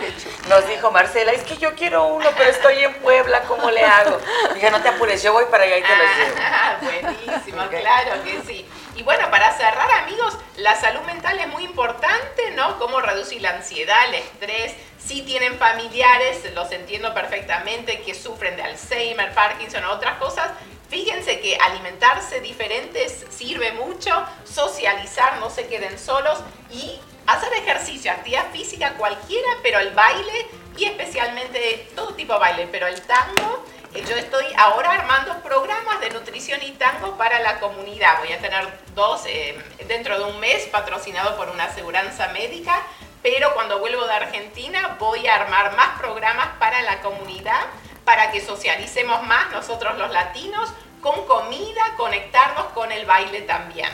[0.47, 4.17] Nos dijo Marcela, es que yo quiero uno, pero estoy en Puebla, ¿cómo le hago?
[4.53, 6.35] Dije, no te apures, yo voy para allá y te los llevo.
[6.39, 8.65] Ah, buenísimo, claro que sí.
[8.95, 12.77] Y bueno, para cerrar, amigos, la salud mental es muy importante, ¿no?
[12.79, 14.73] Cómo reducir la ansiedad, el estrés.
[14.97, 20.51] Si tienen familiares, los entiendo perfectamente, que sufren de Alzheimer, Parkinson o otras cosas,
[20.89, 24.11] Fíjense que alimentarse diferentes sirve mucho,
[24.43, 26.39] socializar, no se queden solos
[26.71, 32.67] y hacer ejercicio, actividad física cualquiera, pero el baile y especialmente todo tipo de baile,
[32.71, 33.63] pero el tango
[33.93, 38.19] eh, yo estoy ahora armando programas de nutrición y tango para la comunidad.
[38.19, 42.81] Voy a tener dos eh, dentro de un mes patrocinado por una aseguranza médica,
[43.23, 47.61] pero cuando vuelvo de Argentina voy a armar más programas para la comunidad
[48.09, 50.67] para que socialicemos más nosotros los latinos
[50.99, 53.87] con comida, conectarnos con el baile también.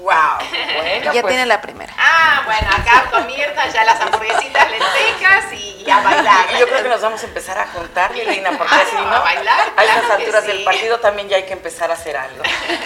[0.00, 0.38] Wow.
[0.80, 1.32] Bueno, ya pues.
[1.32, 1.92] tiene la primera.
[1.98, 6.58] Ah, bueno, acá comienza ya las hamburguesitas lentejas y, a bailar.
[6.58, 9.20] Yo creo que nos vamos a empezar a juntar, Lina, porque ah, si no, a,
[9.20, 12.42] bailar, a estas alturas del partido también ya hay que empezar a hacer algo.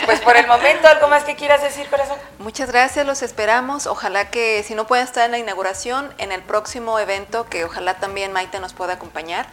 [0.07, 2.19] Pues por el momento, ¿algo más que quieras decir, corazón?
[2.39, 3.87] Muchas gracias, los esperamos.
[3.87, 7.95] Ojalá que si no pueden estar en la inauguración, en el próximo evento, que ojalá
[7.95, 9.47] también Maite nos pueda acompañar,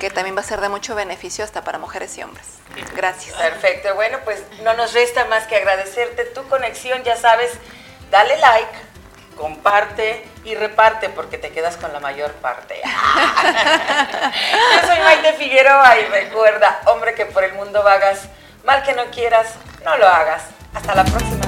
[0.00, 2.46] que también va a ser de mucho beneficio hasta para mujeres y hombres.
[2.96, 3.36] Gracias.
[3.36, 7.52] Perfecto, bueno, pues no nos resta más que agradecerte tu conexión, ya sabes,
[8.10, 8.72] dale like,
[9.36, 12.80] comparte y reparte porque te quedas con la mayor parte.
[12.82, 18.28] Yo soy Maite Figueroa y recuerda, hombre que por el mundo vagas,
[18.64, 20.42] mal que no quieras, no lo hagas.
[20.74, 21.42] Hasta la próxima.